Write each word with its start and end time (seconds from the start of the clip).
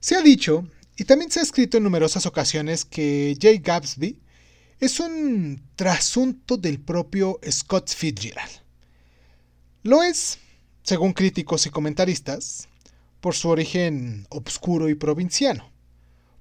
Se 0.00 0.16
ha 0.16 0.22
dicho, 0.22 0.68
y 0.96 1.04
también 1.04 1.30
se 1.30 1.40
ha 1.40 1.42
escrito 1.42 1.76
en 1.76 1.84
numerosas 1.84 2.26
ocasiones, 2.26 2.84
que 2.84 3.36
Jay 3.40 3.58
Gatsby 3.58 4.20
es 4.78 5.00
un 5.00 5.62
trasunto 5.74 6.56
del 6.56 6.80
propio 6.80 7.40
Scott 7.50 7.90
Fitzgerald. 7.90 8.62
Lo 9.82 10.02
es, 10.02 10.38
según 10.82 11.12
críticos 11.12 11.66
y 11.66 11.70
comentaristas, 11.70 12.68
por 13.20 13.34
su 13.34 13.48
origen 13.48 14.26
obscuro 14.30 14.88
y 14.88 14.94
provinciano, 14.94 15.70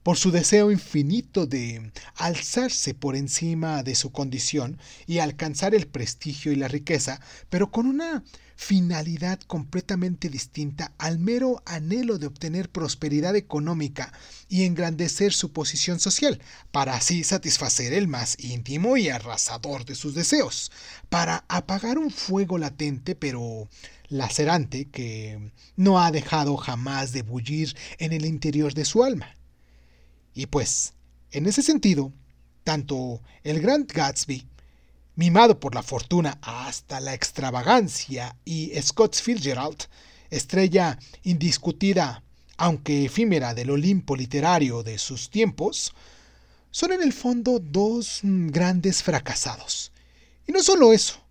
por 0.06 0.18
su 0.18 0.30
deseo 0.30 0.70
infinito 0.70 1.48
de 1.48 1.92
alzarse 2.14 2.94
por 2.94 3.16
encima 3.16 3.82
de 3.82 3.96
su 3.96 4.12
condición 4.12 4.78
y 5.08 5.18
alcanzar 5.18 5.74
el 5.74 5.88
prestigio 5.88 6.52
y 6.52 6.55
la 6.55 6.68
riqueza, 6.68 7.20
pero 7.50 7.72
con 7.72 7.88
una 7.88 8.23
finalidad 8.55 9.40
completamente 9.40 10.30
distinta 10.30 10.94
al 11.00 11.18
mero 11.18 11.64
anhelo 11.66 12.20
de 12.20 12.28
obtener 12.28 12.70
prosperidad 12.70 13.36
económica 13.36 14.14
y 14.48 14.66
engrandecer 14.66 15.34
su 15.34 15.52
posición 15.52 16.00
social, 16.00 16.40
para 16.72 16.94
así 16.94 17.23
satisfacer 17.23 17.92
el 17.92 18.08
más 18.08 18.38
íntimo 18.38 18.98
y 18.98 19.09
arrasador 19.09 19.86
de 19.86 19.95
sus 19.95 20.14
deseos, 20.14 20.72
para 21.09 21.45
apagar 21.48 21.98
un 21.98 22.12
fuego 22.12 22.59
latente 22.59 23.16
pero 23.16 23.67
lacerante 24.09 24.86
que 24.86 25.52
no 25.76 26.00
ha 26.00 26.12
dejado 26.12 26.58
jamás 26.58 27.12
de 27.12 27.23
bullir 27.23 27.76
en 27.98 28.14
el 28.14 28.23
interior 28.23 28.76
de 28.76 28.86
su 28.86 29.03
alma. 29.03 29.36
Y 30.35 30.45
pues, 30.48 30.94
en 31.31 31.48
ese 31.48 31.63
sentido, 31.63 32.12
tanto 32.63 33.21
el 33.44 33.62
Grand 33.62 33.91
Gatsby 33.91 34.45
mimado 35.16 35.59
por 35.59 35.73
la 35.73 35.81
fortuna 35.81 36.38
hasta 36.41 36.99
la 36.99 37.13
extravagancia, 37.13 38.35
y 38.44 38.71
Scott 38.81 39.16
Fitzgerald, 39.16 39.85
estrella 40.30 40.99
indiscutida, 41.23 42.21
aunque 42.58 43.05
efímera 43.05 43.53
del 43.53 43.70
Olimpo 43.70 44.16
literario 44.16 44.84
de 44.84 44.98
sus 44.98 45.30
tiempos, 45.30 45.94
son 46.70 46.91
en 46.91 47.02
el 47.02 47.14
fondo 47.14 47.59
dos 47.59 48.20
grandes 48.23 49.02
fracasados. 49.02 49.94
Y 50.45 50.52
no 50.52 50.61
solo 50.61 50.92
eso, 50.92 51.22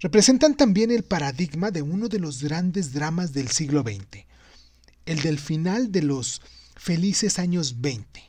representan 0.00 0.56
también 0.56 0.90
el 0.90 1.04
paradigma 1.04 1.70
de 1.70 1.82
uno 1.82 2.08
de 2.08 2.18
los 2.18 2.42
grandes 2.42 2.92
dramas 2.92 3.32
del 3.32 3.48
siglo 3.48 3.82
XX, 3.82 4.24
el 5.06 5.22
del 5.22 5.38
final 5.38 5.92
de 5.92 6.02
los 6.02 6.42
felices 6.76 7.38
años 7.38 7.80
20, 7.80 8.22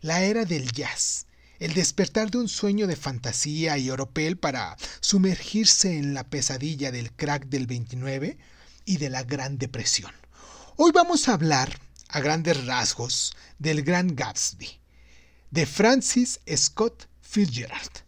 la 0.00 0.22
era 0.22 0.44
del 0.44 0.70
jazz, 0.72 1.26
el 1.58 1.74
despertar 1.74 2.30
de 2.30 2.38
un 2.38 2.48
sueño 2.48 2.86
de 2.86 2.96
fantasía 2.96 3.78
y 3.78 3.90
oropel 3.90 4.36
para 4.36 4.76
sumergirse 5.00 5.96
en 5.96 6.14
la 6.14 6.24
pesadilla 6.24 6.90
del 6.92 7.12
crack 7.12 7.46
del 7.46 7.66
29 7.66 8.38
y 8.84 8.96
de 8.98 9.10
la 9.10 9.22
Gran 9.22 9.58
Depresión. 9.58 10.12
Hoy 10.76 10.92
vamos 10.92 11.28
a 11.28 11.34
hablar, 11.34 11.80
a 12.08 12.20
grandes 12.20 12.66
rasgos, 12.66 13.34
del 13.58 13.82
Gran 13.82 14.14
Gatsby, 14.14 14.80
de 15.50 15.66
Francis 15.66 16.40
Scott 16.54 17.08
Fitzgerald. 17.20 18.04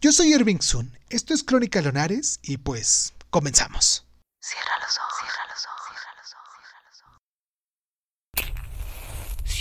Yo 0.00 0.12
soy 0.12 0.32
Irving 0.34 0.60
Sun, 0.60 0.96
esto 1.08 1.34
es 1.34 1.42
Crónica 1.42 1.80
Lonares 1.80 2.38
y 2.42 2.58
pues 2.58 3.14
comenzamos. 3.30 4.06
Cierra 4.40 4.78
los 4.80 4.98
ojos, 4.98 5.14
cierra 5.18 5.46
los 5.48 5.64
ojos, 5.66 5.82
cierra 5.88 6.12
los 6.20 6.32
ojos, 6.34 6.60
cierra 6.68 6.82
los 6.90 7.02
ojos. 7.02 7.20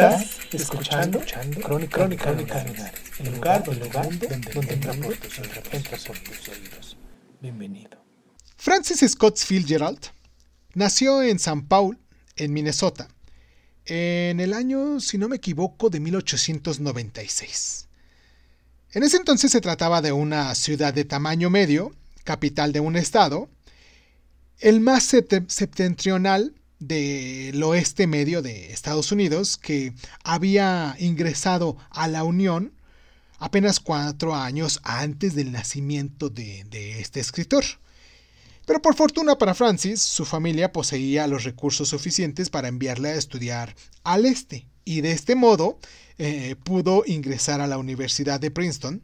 Estás 0.00 0.38
escuchando, 0.54 1.18
escuchando 1.18 1.60
Crónica, 1.60 1.98
Crónica, 1.98 2.24
Crónica 2.24 2.92
el 3.18 3.34
lugar, 3.34 3.62
el 3.68 3.78
lugar 3.80 4.08
donde, 4.08 4.28
donde, 4.28 4.50
donde 4.50 4.72
entra 4.72 4.94
por 6.06 6.18
tus 6.20 6.48
oídos. 6.48 6.96
Bienvenido. 7.42 8.02
Francis 8.56 9.04
Scott 9.10 9.36
Fitzgerald 9.36 10.00
nació 10.72 11.22
en 11.22 11.38
San 11.38 11.68
Paul, 11.68 11.98
en 12.36 12.54
Minnesota, 12.54 13.08
en 13.84 14.40
el 14.40 14.54
año, 14.54 15.00
si 15.00 15.18
no 15.18 15.28
me 15.28 15.36
equivoco, 15.36 15.90
de 15.90 16.00
1896. 16.00 17.88
En 18.92 19.02
ese 19.02 19.18
entonces 19.18 19.52
se 19.52 19.60
trataba 19.60 20.00
de 20.00 20.12
una 20.12 20.54
ciudad 20.54 20.94
de 20.94 21.04
tamaño 21.04 21.50
medio, 21.50 21.94
capital 22.24 22.72
de 22.72 22.80
un 22.80 22.96
estado, 22.96 23.50
el 24.60 24.80
más 24.80 25.04
septentrional 25.04 26.54
del 26.80 27.62
oeste 27.62 28.06
medio 28.06 28.42
de 28.42 28.72
Estados 28.72 29.12
Unidos 29.12 29.56
que 29.56 29.92
había 30.24 30.96
ingresado 30.98 31.76
a 31.90 32.08
la 32.08 32.24
Unión 32.24 32.72
apenas 33.38 33.80
cuatro 33.80 34.34
años 34.34 34.80
antes 34.82 35.34
del 35.34 35.52
nacimiento 35.52 36.30
de, 36.30 37.00
este 37.00 37.20
escritor. 37.20 37.64
Pero 38.66 38.82
por 38.82 38.94
fortuna 38.94 39.36
para 39.36 39.54
Francis, 39.54 40.00
su 40.00 40.24
familia 40.24 40.72
poseía 40.72 41.26
los 41.26 41.44
recursos 41.44 41.88
suficientes 41.88 42.50
para 42.50 42.68
enviarle 42.68 43.10
a 43.10 43.14
estudiar 43.14 43.74
al 44.04 44.26
este, 44.26 44.66
y 44.84 45.00
de 45.00 45.12
este 45.12 45.34
modo 45.34 45.78
eh, 46.18 46.56
pudo 46.62 47.02
ingresar 47.06 47.60
a 47.60 47.66
la 47.66 47.78
Universidad 47.78 48.40
de 48.40 48.50
Princeton, 48.50 49.02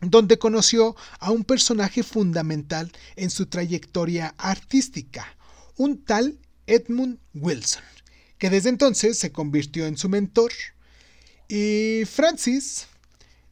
donde 0.00 0.38
conoció 0.38 0.94
a 1.18 1.30
un 1.30 1.44
personaje 1.44 2.02
fundamental 2.02 2.92
en 3.16 3.30
su 3.30 3.46
trayectoria 3.46 4.34
artística, 4.36 5.36
un 5.76 6.04
tal 6.04 6.38
Edmund 6.66 7.18
Wilson, 7.34 7.82
que 8.38 8.50
desde 8.50 8.68
entonces 8.68 9.18
se 9.18 9.32
convirtió 9.32 9.86
en 9.86 9.96
su 9.96 10.08
mentor. 10.08 10.52
Y 11.48 12.02
Francis 12.06 12.86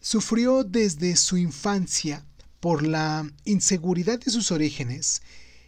sufrió 0.01 0.65
desde 0.65 1.17
su 1.17 1.37
infancia 1.37 2.25
por 2.61 2.87
la 2.87 3.31
inseguridad 3.45 4.19
de 4.19 4.31
sus 4.31 4.51
orígenes 4.51 5.23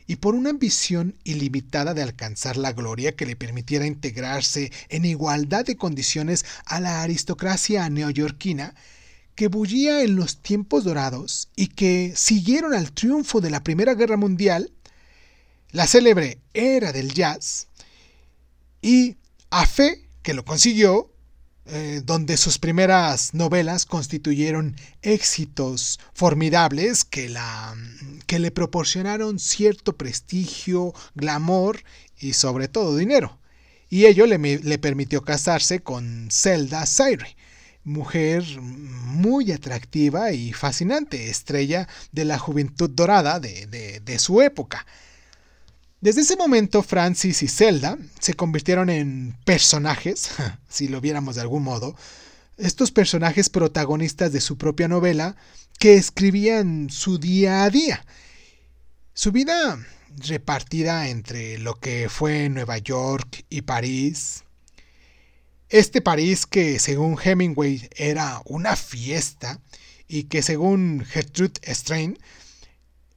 y 0.06 0.16
por 0.16 0.34
una 0.34 0.50
ambición 0.50 1.16
ilimitada 1.24 1.94
de 1.94 2.02
alcanzar 2.02 2.56
la 2.56 2.72
gloria 2.72 3.16
que 3.16 3.26
le 3.26 3.36
permitiera 3.36 3.86
integrarse 3.86 4.72
en 4.88 5.04
igualdad 5.04 5.64
de 5.64 5.76
condiciones 5.76 6.44
a 6.64 6.80
la 6.80 7.02
aristocracia 7.02 7.88
neoyorquina 7.90 8.74
que 9.34 9.48
bullía 9.48 10.02
en 10.02 10.16
los 10.16 10.38
tiempos 10.38 10.84
dorados 10.84 11.48
y 11.56 11.68
que 11.68 12.14
siguieron 12.16 12.72
al 12.72 12.92
triunfo 12.92 13.40
de 13.40 13.50
la 13.50 13.62
Primera 13.62 13.94
Guerra 13.94 14.16
Mundial 14.16 14.72
la 15.76 15.86
célebre 15.86 16.38
era 16.54 16.90
del 16.90 17.12
jazz, 17.12 17.68
y 18.80 19.16
a 19.50 19.66
fe 19.66 20.08
que 20.22 20.32
lo 20.32 20.42
consiguió, 20.42 21.12
eh, 21.66 22.00
donde 22.02 22.38
sus 22.38 22.58
primeras 22.58 23.34
novelas 23.34 23.84
constituyeron 23.84 24.74
éxitos 25.02 26.00
formidables 26.14 27.04
que, 27.04 27.28
la, 27.28 27.76
que 28.26 28.38
le 28.38 28.50
proporcionaron 28.50 29.38
cierto 29.38 29.98
prestigio, 29.98 30.94
glamour 31.14 31.82
y 32.18 32.32
sobre 32.32 32.68
todo 32.68 32.96
dinero. 32.96 33.38
Y 33.90 34.06
ello 34.06 34.24
le, 34.24 34.38
le 34.38 34.78
permitió 34.78 35.24
casarse 35.24 35.80
con 35.80 36.30
Zelda 36.30 36.86
Sayre, 36.86 37.36
mujer 37.84 38.44
muy 38.60 39.52
atractiva 39.52 40.32
y 40.32 40.54
fascinante, 40.54 41.28
estrella 41.28 41.86
de 42.12 42.24
la 42.24 42.38
juventud 42.38 42.88
dorada 42.88 43.40
de, 43.40 43.66
de 44.02 44.18
su 44.18 44.40
época. 44.40 44.86
Desde 46.00 46.20
ese 46.20 46.36
momento, 46.36 46.82
Francis 46.82 47.42
y 47.42 47.48
Zelda 47.48 47.96
se 48.20 48.34
convirtieron 48.34 48.90
en 48.90 49.36
personajes, 49.44 50.30
si 50.68 50.88
lo 50.88 51.00
viéramos 51.00 51.36
de 51.36 51.40
algún 51.40 51.62
modo, 51.62 51.96
estos 52.58 52.90
personajes 52.90 53.48
protagonistas 53.48 54.32
de 54.32 54.40
su 54.40 54.58
propia 54.58 54.88
novela 54.88 55.36
que 55.78 55.94
escribían 55.94 56.90
su 56.90 57.18
día 57.18 57.64
a 57.64 57.70
día. 57.70 58.04
Su 59.14 59.32
vida 59.32 59.78
repartida 60.28 61.08
entre 61.08 61.58
lo 61.58 61.78
que 61.80 62.08
fue 62.08 62.48
Nueva 62.48 62.78
York 62.78 63.44
y 63.48 63.62
París. 63.62 64.44
Este 65.68 66.00
París 66.00 66.46
que 66.46 66.78
según 66.78 67.18
Hemingway 67.22 67.88
era 67.96 68.40
una 68.44 68.76
fiesta 68.76 69.60
y 70.08 70.24
que 70.24 70.42
según 70.42 71.04
Gertrude 71.04 71.60
Strain 71.66 72.18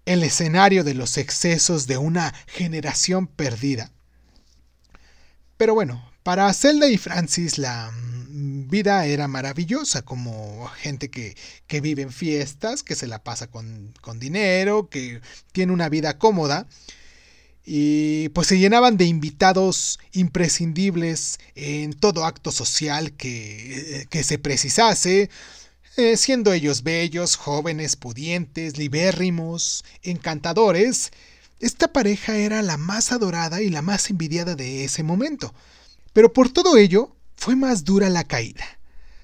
el 0.10 0.24
escenario 0.24 0.84
de 0.84 0.96
los 0.96 1.20
excesos 1.20 1.86
de 1.86 2.00
una 2.00 2.34
generación 2.48 3.28
perdida. 3.28 3.92
Pero 5.56 5.76
bueno, 5.76 6.04
para 6.24 6.52
Zelda 6.52 6.90
y 6.90 6.98
Francis 6.98 7.60
la 7.60 7.92
mm, 7.92 8.70
vida 8.70 9.06
era 9.06 9.28
maravillosa, 9.28 10.02
como 10.02 10.68
gente 10.80 11.12
que, 11.12 11.36
vive 11.80 12.02
en 12.02 12.12
fiestas, 12.12 12.82
que 12.82 12.96
se 12.96 13.06
la 13.06 13.24
pasa 13.24 13.52
con, 13.52 13.94
con 14.02 14.20
dinero, 14.20 14.90
que 14.90 15.22
tiene 15.52 15.74
una 15.74 15.90
vida 15.90 16.18
cómoda. 16.18 16.66
y 17.64 18.30
pues 18.30 18.48
se 18.48 18.58
llenaban 18.58 18.98
de 18.98 19.06
invitados 19.06 20.00
imprescindibles 20.14 21.40
en 21.54 21.94
todo 21.94 22.26
acto 22.26 22.52
social 22.52 23.12
que, 23.12 24.08
que 24.10 24.24
se 24.24 24.40
precisase, 24.40 25.30
eh, 26.00 26.16
siendo 26.16 26.54
ellos 26.54 26.84
bellos, 26.84 27.36
jóvenes, 27.36 27.98
pudientes, 27.98 28.78
libérrimos, 28.78 29.84
encantadores, 30.02 31.12
esta 31.60 31.92
pareja 31.92 32.38
era 32.38 32.62
la 32.62 32.78
más 32.78 33.12
adorada 33.12 33.62
y 33.62 33.70
la 33.70 33.82
más 33.82 34.10
envidiada 34.10 34.56
de 34.56 34.86
ese 34.86 35.04
momento. 35.04 35.54
Pero 36.14 36.32
por 36.32 36.50
todo 36.50 36.78
ello, 36.78 37.16
fue 37.36 37.58
más 37.58 37.84
dura 37.84 38.10
la 38.10 38.24
caída. 38.24 38.66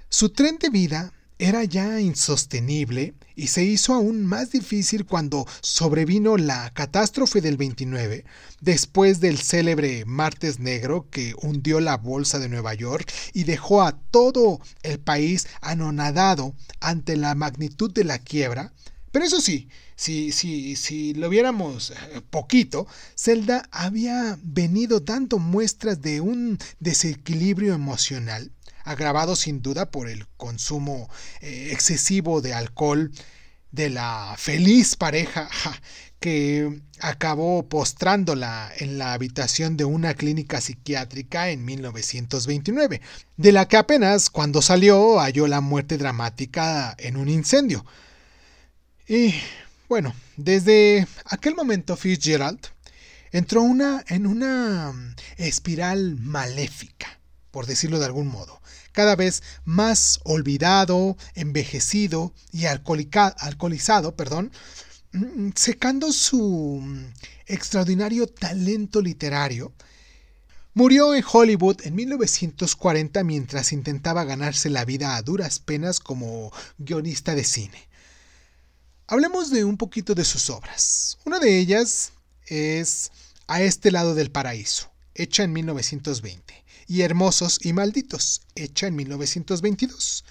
Su 0.10 0.30
tren 0.30 0.57
de 0.60 0.69
vida 0.69 1.13
era 1.37 1.63
ya 1.65 1.99
insostenible 1.99 3.13
y 3.35 3.47
se 3.47 3.63
hizo 3.63 3.93
aún 3.93 4.25
más 4.25 4.51
difícil 4.51 5.05
cuando 5.05 5.45
sobrevino 5.61 6.37
la 6.37 6.69
catástrofe 6.73 7.41
del 7.41 7.57
29, 7.57 8.23
después 8.61 9.19
del 9.19 9.39
célebre 9.39 10.05
Martes 10.05 10.59
Negro 10.59 11.09
que 11.09 11.33
hundió 11.41 11.81
la 11.81 11.97
bolsa 11.97 12.39
de 12.39 12.47
Nueva 12.47 12.73
York 12.73 13.11
y 13.33 13.43
dejó 13.43 13.83
a 13.83 13.99
todo 14.11 14.61
el 14.83 14.99
país 14.99 15.47
anonadado 15.61 16.55
ante 16.79 17.17
la 17.17 17.35
magnitud 17.35 17.91
de 17.91 18.05
la 18.05 18.19
quiebra. 18.19 18.71
Pero 19.11 19.25
eso 19.25 19.41
sí, 19.41 19.69
si, 19.95 20.31
si, 20.31 20.75
si 20.75 21.13
lo 21.13 21.29
viéramos 21.29 21.91
eh, 21.91 22.21
poquito, 22.29 22.87
Zelda 23.17 23.67
había 23.71 24.37
venido 24.41 24.99
dando 24.99 25.39
muestras 25.39 26.01
de 26.01 26.21
un 26.21 26.57
desequilibrio 26.79 27.73
emocional 27.73 28.51
agravado 28.85 29.35
sin 29.35 29.61
duda 29.61 29.91
por 29.91 30.07
el 30.07 30.25
consumo 30.37 31.09
eh, 31.41 31.69
excesivo 31.73 32.41
de 32.41 32.53
alcohol 32.53 33.11
de 33.71 33.89
la 33.89 34.35
feliz 34.37 34.95
pareja 34.95 35.49
que 36.19 36.81
acabó 37.01 37.67
postrándola 37.67 38.71
en 38.77 38.97
la 38.97 39.13
habitación 39.13 39.77
de 39.77 39.85
una 39.85 40.13
clínica 40.13 40.61
psiquiátrica 40.61 41.49
en 41.49 41.65
1929, 41.65 43.01
de 43.37 43.51
la 43.51 43.67
que 43.67 43.77
apenas 43.77 44.29
cuando 44.29 44.61
salió 44.61 45.19
halló 45.19 45.47
la 45.47 45.61
muerte 45.61 45.97
dramática 45.97 46.95
en 46.97 47.17
un 47.17 47.27
incendio. 47.27 47.85
Y 49.07 49.35
bueno, 49.87 50.15
desde 50.37 51.05
aquel 51.25 51.53
momento 51.53 51.95
Fitzgerald 51.95 52.59
entró 53.31 53.61
en 54.07 54.25
una 54.25 54.93
espiral 55.37 56.15
maléfica, 56.15 57.19
por 57.56 57.68
decirlo 57.68 58.00
de 58.00 58.06
algún 58.06 58.28
modo, 58.28 58.62
cada 58.92 59.16
vez 59.16 59.42
más 59.63 60.19
olvidado, 60.25 61.16
envejecido 61.36 62.34
y 62.52 62.66
alcoholizado, 62.66 64.13
perdón, 64.18 64.52
mm, 65.13 65.52
secando 65.56 66.12
su 66.12 66.84
extraordinario 67.46 68.28
talento 68.28 69.02
literario, 69.02 69.72
murió 70.74 71.16
en 71.16 71.24
Hollywood 71.25 71.78
en 71.86 71.96
1940 71.96 73.24
mientras 73.24 73.72
intentaba 73.72 74.25
ganarse 74.25 74.69
la 74.69 74.84
vida 74.84 75.16
a 75.16 75.22
duras 75.22 75.60
penas 75.60 76.02
como 76.02 76.52
guionista 76.78 77.36
de 77.36 77.46
cine. 77.46 77.88
Hablemos 79.07 79.50
de 79.50 79.63
un 79.63 79.78
poquito 79.78 80.13
de 80.13 80.25
sus 80.25 80.50
obras. 80.50 81.19
Una 81.24 81.40
de 81.40 81.57
ellas 81.57 82.12
es 82.48 83.13
A 83.48 83.62
este 83.62 83.92
lado 83.92 84.13
del 84.13 84.30
paraíso, 84.30 84.92
hecha 85.13 85.44
en 85.44 85.54
1920 85.54 86.64
y 86.87 87.01
Hermosos 87.01 87.59
y 87.63 87.73
Malditos, 87.73 88.41
hecha 88.55 88.87
en 88.87 88.95
1922. 88.95 90.23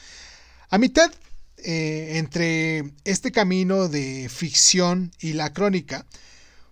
A 0.70 0.78
mitad 0.78 1.10
eh, 1.58 2.18
entre 2.18 2.92
este 3.04 3.32
camino 3.32 3.88
de 3.88 4.28
ficción 4.28 5.12
y 5.18 5.32
la 5.32 5.52
crónica, 5.52 6.04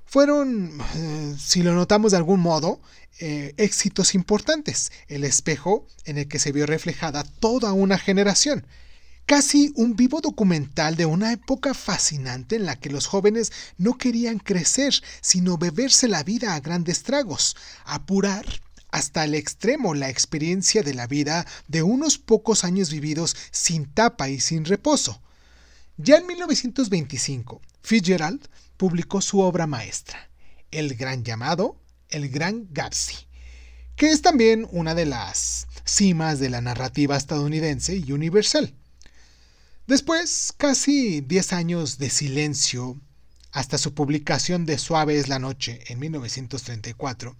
fueron, 0.04 0.78
eh, 0.94 1.34
si 1.38 1.62
lo 1.62 1.72
notamos 1.72 2.10
de 2.10 2.18
algún 2.18 2.40
modo, 2.40 2.82
eh, 3.18 3.54
éxitos 3.56 4.14
importantes. 4.14 4.92
El 5.08 5.24
espejo 5.24 5.86
en 6.04 6.18
el 6.18 6.28
que 6.28 6.38
se 6.38 6.52
vio 6.52 6.66
reflejada 6.66 7.24
toda 7.24 7.72
una 7.72 7.96
generación. 7.96 8.66
Casi 9.24 9.72
un 9.76 9.96
vivo 9.96 10.20
documental 10.20 10.96
de 10.96 11.06
una 11.06 11.32
época 11.32 11.72
fascinante 11.72 12.56
en 12.56 12.66
la 12.66 12.76
que 12.76 12.90
los 12.90 13.06
jóvenes 13.06 13.50
no 13.78 13.96
querían 13.96 14.38
crecer, 14.38 14.92
sino 15.22 15.56
beberse 15.56 16.08
la 16.08 16.22
vida 16.22 16.54
a 16.54 16.60
grandes 16.60 17.02
tragos, 17.02 17.56
apurar 17.86 18.44
hasta 18.92 19.24
el 19.24 19.34
extremo 19.34 19.94
la 19.94 20.10
experiencia 20.10 20.82
de 20.82 20.94
la 20.94 21.08
vida 21.08 21.46
de 21.66 21.82
unos 21.82 22.18
pocos 22.18 22.62
años 22.62 22.90
vividos 22.90 23.36
sin 23.50 23.86
tapa 23.86 24.28
y 24.28 24.38
sin 24.38 24.64
reposo. 24.64 25.20
Ya 25.96 26.18
en 26.18 26.26
1925, 26.26 27.60
Fitzgerald 27.82 28.48
publicó 28.76 29.20
su 29.20 29.40
obra 29.40 29.66
maestra, 29.66 30.30
El 30.70 30.94
Gran 30.94 31.24
Llamado, 31.24 31.80
El 32.08 32.28
Gran 32.28 32.68
Gatsby, 32.70 33.16
que 33.96 34.10
es 34.10 34.22
también 34.22 34.68
una 34.70 34.94
de 34.94 35.06
las 35.06 35.66
cimas 35.84 36.38
de 36.38 36.50
la 36.50 36.60
narrativa 36.60 37.16
estadounidense 37.16 37.96
y 37.96 38.12
universal. 38.12 38.74
Después, 39.86 40.52
casi 40.56 41.22
10 41.22 41.52
años 41.54 41.98
de 41.98 42.10
silencio, 42.10 43.00
hasta 43.52 43.78
su 43.78 43.94
publicación 43.94 44.64
de 44.64 44.78
Suave 44.78 45.18
es 45.18 45.28
la 45.28 45.38
Noche 45.38 45.80
en 45.88 45.98
1934, 45.98 47.36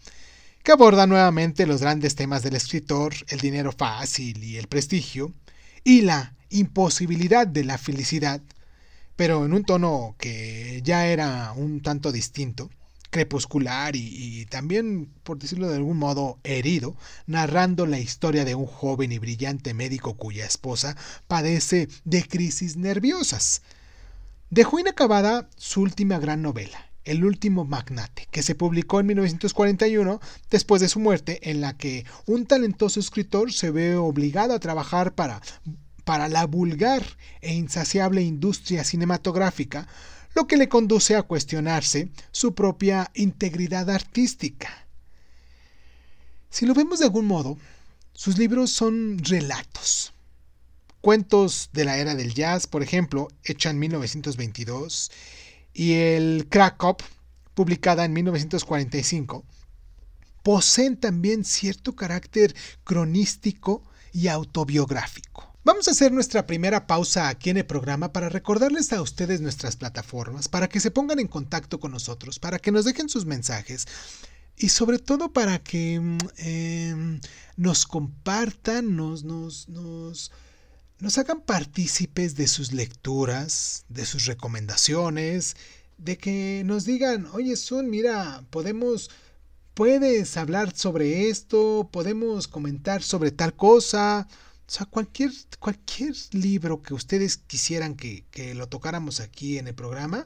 que 0.63 0.73
aborda 0.73 1.07
nuevamente 1.07 1.67
los 1.67 1.81
grandes 1.81 2.15
temas 2.15 2.43
del 2.43 2.55
escritor, 2.55 3.15
el 3.29 3.41
dinero 3.41 3.73
fácil 3.73 4.43
y 4.45 4.59
el 4.59 4.69
prestigio, 4.69 5.33
y 5.85 6.03
la 6.03 6.35
imposibilidad 6.51 7.47
de 7.47 7.65
la 7.65 7.79
felicidad, 7.79 8.41
pero 9.17 9.45
en 9.45 9.53
un 9.53 9.65
tono 9.65 10.15
que 10.19 10.81
ya 10.85 11.07
era 11.07 11.53
un 11.53 11.81
tanto 11.81 12.13
distinto, 12.13 12.71
crepuscular 13.11 13.95
y, 13.95 14.47
también, 14.47 15.13
por 15.23 15.39
decirlo 15.39 15.69
de 15.69 15.77
algún 15.77 15.99
modo, 15.99 16.39
herido, 16.45 16.97
narrando 17.27 17.85
la 17.85 17.99
historia 17.99 18.45
de 18.45 18.55
un 18.55 18.67
joven 18.67 19.13
y 19.13 19.19
brillante 19.19 19.75
médico 19.75 20.15
cuya 20.15 20.47
esposa 20.47 20.97
padece 21.27 21.89
de 22.05 22.27
crisis 22.27 22.77
nerviosas. 22.77 23.63
Dejó 24.49 24.79
inacabada 24.79 25.49
su 25.57 25.83
última 25.83 26.19
gran 26.19 26.41
novela, 26.41 26.92
el 27.05 27.25
último 27.25 27.65
magnate, 27.65 28.29
que 28.31 28.43
se 28.43 28.55
publicó 28.55 29.01
en 29.01 29.07
1941 29.07 30.21
después 30.51 30.81
de 30.81 30.89
su 30.89 31.01
muerte, 31.01 31.51
en 31.51 31.61
la 31.61 31.77
que 31.77 32.05
un 32.27 32.47
talentoso 32.47 33.01
escritor 33.01 33.53
se 33.53 33.71
ve 33.71 33.97
obligado 33.97 34.55
a 34.55 34.61
trabajar 34.61 35.15
para, 35.15 35.41
para 36.05 36.29
la 36.29 36.47
vulgar 36.47 37.05
e 37.41 37.55
insaciable 37.55 38.23
industria 38.23 38.85
cinematográfica, 38.85 39.89
lo 40.35 40.47
que 40.47 40.57
le 40.57 40.69
conduce 40.69 41.17
a 41.17 41.23
cuestionarse 41.23 42.09
su 42.31 42.55
propia 42.55 43.11
integridad 43.15 43.91
artística. 43.91 44.87
Si 46.51 46.67
lo 46.67 46.75
vemos 46.75 46.99
de 46.99 47.07
algún 47.07 47.27
modo, 47.27 47.59
sus 48.13 48.39
libros 48.39 48.71
son 48.71 49.19
relatos. 49.19 50.13
Cuentos 51.01 51.71
de 51.73 51.85
la 51.85 51.99
era 51.99 52.15
del 52.15 52.35
jazz, 52.35 52.67
por 52.67 52.83
ejemplo, 52.83 53.29
hecha 53.43 53.71
en 53.71 53.79
1922, 53.81 55.11
y 55.75 55.95
el 55.95 56.47
Krakow, 56.49 56.97
publicada 57.55 58.05
en 58.05 58.13
1945, 58.13 59.45
poseen 60.43 60.97
también 60.97 61.45
cierto 61.45 61.95
carácter 61.95 62.55
cronístico 62.85 63.83
y 64.13 64.29
autobiográfico. 64.29 65.53
Vamos 65.65 65.87
a 65.87 65.93
hacer 65.93 66.11
nuestra 66.11 66.45
primera 66.45 66.89
pausa 66.89 67.29
aquí 67.29 67.51
en 67.51 67.57
el 67.59 67.67
programa 67.67 68.13
para 68.13 68.29
recordarles 68.29 68.93
a 68.93 69.01
ustedes 69.01 69.41
nuestras 69.41 69.77
plataformas, 69.77 70.49
para 70.49 70.69
que 70.69 70.81
se 70.81 70.91
pongan 70.91 71.21
en 71.21 71.29
contacto 71.29 71.79
con 71.79 71.93
nosotros, 71.93 72.41
para 72.41 72.59
que 72.59 72.73
nos 72.73 72.85
dejen 72.85 73.09
sus 73.09 73.27
mensajes 73.27 73.87
y 74.57 74.71
sobre 74.71 74.99
todo 74.99 75.33
para 75.33 75.63
que 75.63 76.01
mm, 76.01 76.19
em, 76.39 77.21
nos 77.57 77.87
compartan, 77.87 78.97
nos, 78.97 79.23
nos, 79.23 79.69
nos 79.69 80.33
nos 81.03 81.19
hagan 81.19 81.41
partícipes 81.41 82.37
de 82.37 82.47
sus 82.47 82.71
lecturas, 82.71 83.85
de 83.89 84.07
sus 84.07 84.27
recomendaciones, 84.27 85.57
de 85.99 86.17
que 86.17 86.63
nos 86.65 86.85
digan, 86.85 87.27
oye 87.33 87.57
Sun, 87.57 87.91
mira, 87.91 88.45
podemos, 88.51 89.11
puedes 89.75 90.37
hablar 90.37 90.77
sobre 90.77 91.29
esto, 91.29 91.89
podemos 91.91 92.47
comentar 92.47 93.03
sobre 93.03 93.33
tal 93.33 93.53
cosa. 93.57 94.29
O 94.69 94.71
sea, 94.71 94.87
cualquier, 94.87 95.33
cualquier 95.59 96.15
libro 96.31 96.83
que 96.83 96.95
ustedes 96.95 97.37
quisieran 97.37 97.97
que, 97.97 98.25
lo 98.55 98.69
tocáramos 98.69 99.19
aquí 99.19 99.59
en 99.59 99.67
el 99.67 99.75
programa, 99.75 100.25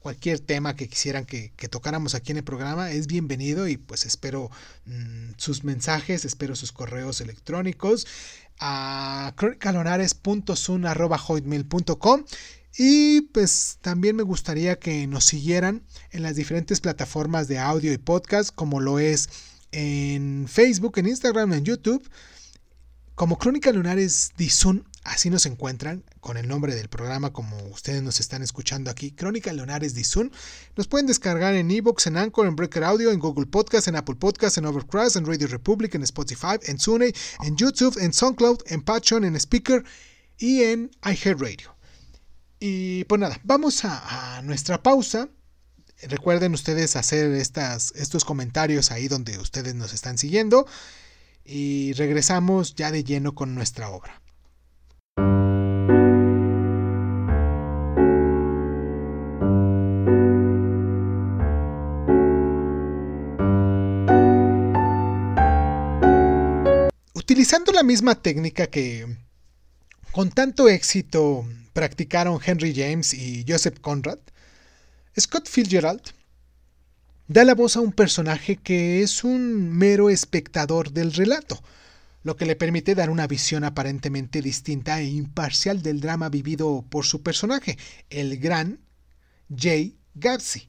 cualquier 0.00 0.40
tema 0.40 0.74
que 0.74 0.88
quisieran 0.88 1.26
que, 1.26 1.52
tocáramos 1.70 2.14
aquí 2.14 2.32
en 2.32 2.38
el 2.38 2.44
programa 2.44 2.92
es 2.92 3.08
bienvenido 3.08 3.68
y 3.68 3.76
pues 3.76 4.06
espero 4.06 4.50
mm, 4.86 5.32
sus 5.36 5.64
mensajes, 5.64 6.24
espero 6.24 6.56
sus 6.56 6.72
correos 6.72 7.20
electrónicos 7.20 8.06
a 8.60 9.32
cronicalonares.sun.com 9.36 12.24
y 12.76 13.20
pues 13.20 13.78
también 13.80 14.16
me 14.16 14.24
gustaría 14.24 14.78
que 14.78 15.06
nos 15.06 15.24
siguieran 15.24 15.82
en 16.10 16.22
las 16.22 16.36
diferentes 16.36 16.80
plataformas 16.80 17.48
de 17.48 17.58
audio 17.58 17.92
y 17.92 17.98
podcast 17.98 18.54
como 18.54 18.80
lo 18.80 18.98
es 18.98 19.28
en 19.70 20.46
Facebook, 20.48 20.98
en 20.98 21.06
Instagram, 21.06 21.52
en 21.52 21.64
YouTube 21.64 22.08
como 23.14 23.38
Crónica 23.38 23.72
Lunares 23.72 24.32
Sun 24.48 24.84
Así 25.04 25.28
nos 25.28 25.44
encuentran 25.44 26.02
con 26.20 26.38
el 26.38 26.48
nombre 26.48 26.74
del 26.74 26.88
programa 26.88 27.30
como 27.30 27.58
ustedes 27.68 28.02
nos 28.02 28.20
están 28.20 28.40
escuchando 28.40 28.90
aquí, 28.90 29.10
Crónica 29.12 29.52
Leonares 29.52 29.94
de 29.94 30.02
Zoom. 30.02 30.30
Nos 30.76 30.88
pueden 30.88 31.06
descargar 31.06 31.54
en 31.54 31.70
Evox, 31.70 32.06
en 32.06 32.16
Anchor, 32.16 32.46
en 32.46 32.56
Breaker 32.56 32.84
Audio, 32.84 33.10
en 33.10 33.18
Google 33.18 33.44
Podcast, 33.44 33.86
en 33.86 33.96
Apple 33.96 34.14
Podcast, 34.14 34.56
en 34.56 34.64
Overcast, 34.64 35.16
en 35.16 35.26
Radio 35.26 35.46
Republic, 35.48 35.94
en 35.94 36.04
Spotify, 36.04 36.58
en 36.62 36.80
Zune, 36.80 37.12
en 37.42 37.54
YouTube, 37.54 37.98
en 38.00 38.14
SoundCloud, 38.14 38.60
en 38.66 38.80
Patreon, 38.80 39.24
en 39.24 39.36
Speaker 39.36 39.84
y 40.38 40.62
en 40.62 40.90
iHeartRadio. 41.04 41.76
Y 42.58 43.04
pues 43.04 43.20
nada, 43.20 43.38
vamos 43.44 43.84
a, 43.84 44.38
a 44.38 44.42
nuestra 44.42 44.82
pausa. 44.82 45.28
Recuerden 46.00 46.54
ustedes 46.54 46.96
hacer 46.96 47.30
estas, 47.32 47.92
estos 47.94 48.24
comentarios 48.24 48.90
ahí 48.90 49.08
donde 49.08 49.36
ustedes 49.38 49.74
nos 49.74 49.92
están 49.92 50.16
siguiendo. 50.16 50.66
Y 51.44 51.92
regresamos 51.92 52.74
ya 52.74 52.90
de 52.90 53.04
lleno 53.04 53.34
con 53.34 53.54
nuestra 53.54 53.90
obra. 53.90 54.23
Utilizando 67.24 67.72
la 67.72 67.82
misma 67.82 68.16
técnica 68.16 68.66
que 68.66 69.06
con 70.12 70.28
tanto 70.30 70.68
éxito 70.68 71.48
practicaron 71.72 72.38
Henry 72.44 72.74
James 72.74 73.14
y 73.14 73.46
Joseph 73.48 73.80
Conrad, 73.80 74.18
Scott 75.18 75.48
Fitzgerald 75.48 76.02
da 77.26 77.44
la 77.44 77.54
voz 77.54 77.78
a 77.78 77.80
un 77.80 77.92
personaje 77.92 78.56
que 78.56 79.00
es 79.00 79.24
un 79.24 79.70
mero 79.70 80.10
espectador 80.10 80.90
del 80.90 81.14
relato, 81.14 81.62
lo 82.24 82.36
que 82.36 82.44
le 82.44 82.56
permite 82.56 82.94
dar 82.94 83.08
una 83.08 83.26
visión 83.26 83.64
aparentemente 83.64 84.42
distinta 84.42 85.00
e 85.00 85.04
imparcial 85.04 85.80
del 85.80 86.02
drama 86.02 86.28
vivido 86.28 86.84
por 86.90 87.06
su 87.06 87.22
personaje, 87.22 87.78
el 88.10 88.36
gran 88.36 88.80
Jay 89.48 89.96
Gapsy. 90.14 90.68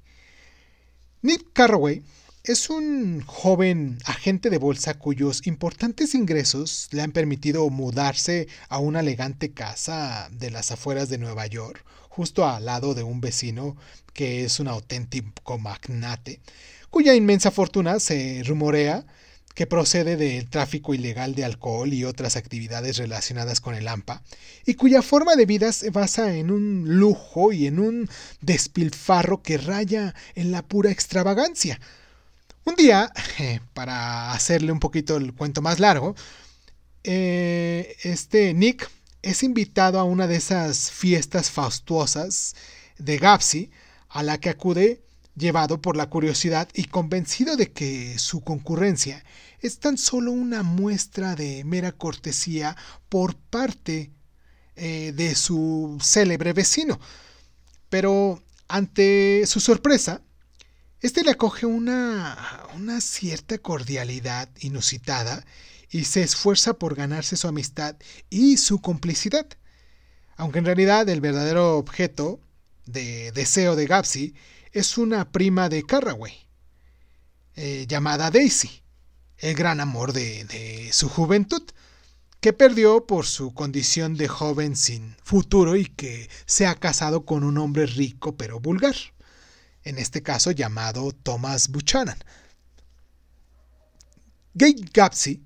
Nick 1.22 1.52
Carraway 1.52 2.02
es 2.48 2.70
un 2.70 3.24
joven 3.26 3.98
agente 4.06 4.52
de 4.52 4.60
bolsa 4.60 4.94
cuyos 4.94 5.48
importantes 5.48 6.14
ingresos 6.14 6.88
le 6.92 7.02
han 7.02 7.12
permitido 7.12 7.68
mudarse 7.70 8.48
a 8.70 8.78
una 8.78 9.00
elegante 9.00 9.52
casa 9.52 10.30
de 10.32 10.52
las 10.52 10.72
afueras 10.72 11.10
de 11.10 11.18
Nueva 11.18 11.48
York, 11.48 11.84
justo 12.08 12.48
al 12.48 12.66
lado 12.66 12.94
de 12.94 13.02
un 13.02 13.20
vecino 13.20 13.76
que 14.14 14.44
es 14.44 14.60
un 14.60 14.68
auténtico 14.68 15.58
magnate, 15.58 16.40
cuya 16.92 17.16
inmensa 17.16 17.50
fortuna 17.50 18.00
se 18.00 18.44
rumorea 18.46 19.06
que 19.56 19.66
procede 19.66 20.16
del 20.16 20.48
tráfico 20.48 20.94
ilegal 20.94 21.34
de 21.34 21.46
alcohol 21.46 21.94
y 21.94 22.04
otras 22.04 22.36
actividades 22.36 22.98
relacionadas 22.98 23.60
con 23.60 23.74
el 23.74 23.88
AMPA, 23.88 24.22
y 24.66 24.76
cuya 24.76 25.02
forma 25.02 25.36
de 25.36 25.46
vida 25.46 25.72
se 25.72 25.90
basa 25.90 26.36
en 26.36 26.52
un 26.52 27.00
lujo 27.00 27.54
y 27.54 27.66
en 27.66 27.80
un 27.80 28.10
despilfarro 28.42 29.42
que 29.42 29.58
raya 29.58 30.14
en 30.36 30.52
la 30.52 30.62
pura 30.62 30.92
extravagancia. 30.92 31.80
Un 32.66 32.76
día, 32.76 33.12
para 33.74 34.32
hacerle 34.32 34.72
un 34.72 34.80
poquito 34.80 35.18
el 35.18 35.34
cuento 35.34 35.62
más 35.62 35.80
largo, 35.80 36.16
eh, 37.04 37.96
este 38.04 38.56
Nick 38.56 38.90
es 39.22 39.44
invitado 39.44 40.00
a 40.00 40.04
una 40.04 40.26
de 40.26 40.38
esas 40.38 40.90
fiestas 40.92 41.52
fastuosas 41.52 42.56
de 42.98 43.20
Gapsi, 43.20 43.70
a 44.10 44.24
la 44.24 44.40
que 44.40 44.50
acude 44.50 45.04
llevado 45.36 45.80
por 45.80 45.96
la 45.96 46.10
curiosidad 46.10 46.68
y 46.74 46.86
convencido 46.86 47.56
de 47.56 47.72
que 47.72 48.18
su 48.18 48.42
concurrencia 48.42 49.24
es 49.62 49.80
tan 49.80 49.98
solo 49.98 50.32
una 50.32 50.64
muestra 50.64 51.36
de 51.36 51.64
mera 51.66 51.92
cortesía 51.92 52.76
por 53.10 53.36
parte 53.36 54.12
eh, 54.76 55.12
de 55.16 55.36
su 55.36 56.00
célebre 56.02 56.54
vecino. 56.54 57.00
Pero 57.90 58.42
ante 58.68 59.44
su 59.46 59.60
sorpresa, 59.60 60.22
este 61.06 61.24
le 61.24 61.32
acoge 61.32 61.68
una, 61.68 62.66
una 62.76 63.00
cierta 63.00 63.60
cordialidad 63.60 64.50
inusitada 64.60 65.46
y 65.92 66.06
se 66.06 66.24
esfuerza 66.24 66.74
por 66.74 66.96
ganarse 66.96 67.38
su 67.38 67.48
amistad 67.48 67.96
y 68.32 68.58
su 68.58 68.82
complicidad. 68.82 69.48
Aunque 70.36 70.60
en 70.60 70.66
realidad 70.66 71.08
el 71.08 71.22
verdadero 71.22 71.78
objeto 71.78 72.40
de 72.88 73.32
deseo 73.34 73.76
de 73.76 73.86
Gapsy 73.86 74.34
es 74.72 74.98
una 74.98 75.32
prima 75.32 75.70
de 75.70 75.84
Carraway, 75.84 76.34
eh, 77.56 77.86
llamada 77.88 78.32
Daisy, 78.32 78.82
el 79.38 79.54
gran 79.54 79.82
amor 79.82 80.12
de 80.12 80.90
su 80.92 81.08
juventud, 81.08 81.62
que 82.40 82.52
perdió 82.52 83.06
por 83.06 83.28
su 83.28 83.54
condición 83.54 84.18
de 84.18 84.28
joven 84.28 84.76
sin 84.76 85.16
futuro 85.24 85.76
y 85.76 85.86
que 85.86 86.30
se 86.48 86.66
ha 86.66 86.74
casado 86.74 87.26
con 87.26 87.44
un 87.44 87.60
hombre 87.60 87.86
rico 87.86 88.36
pero 88.36 88.60
vulgar 88.60 88.96
en 89.86 90.00
este 90.00 90.22
caso 90.22 90.52
llamado 90.52 91.12
Thomas 91.12 91.70
Buchanan. 91.70 92.18
Gay 94.56 94.86
Gapsy 94.94 95.44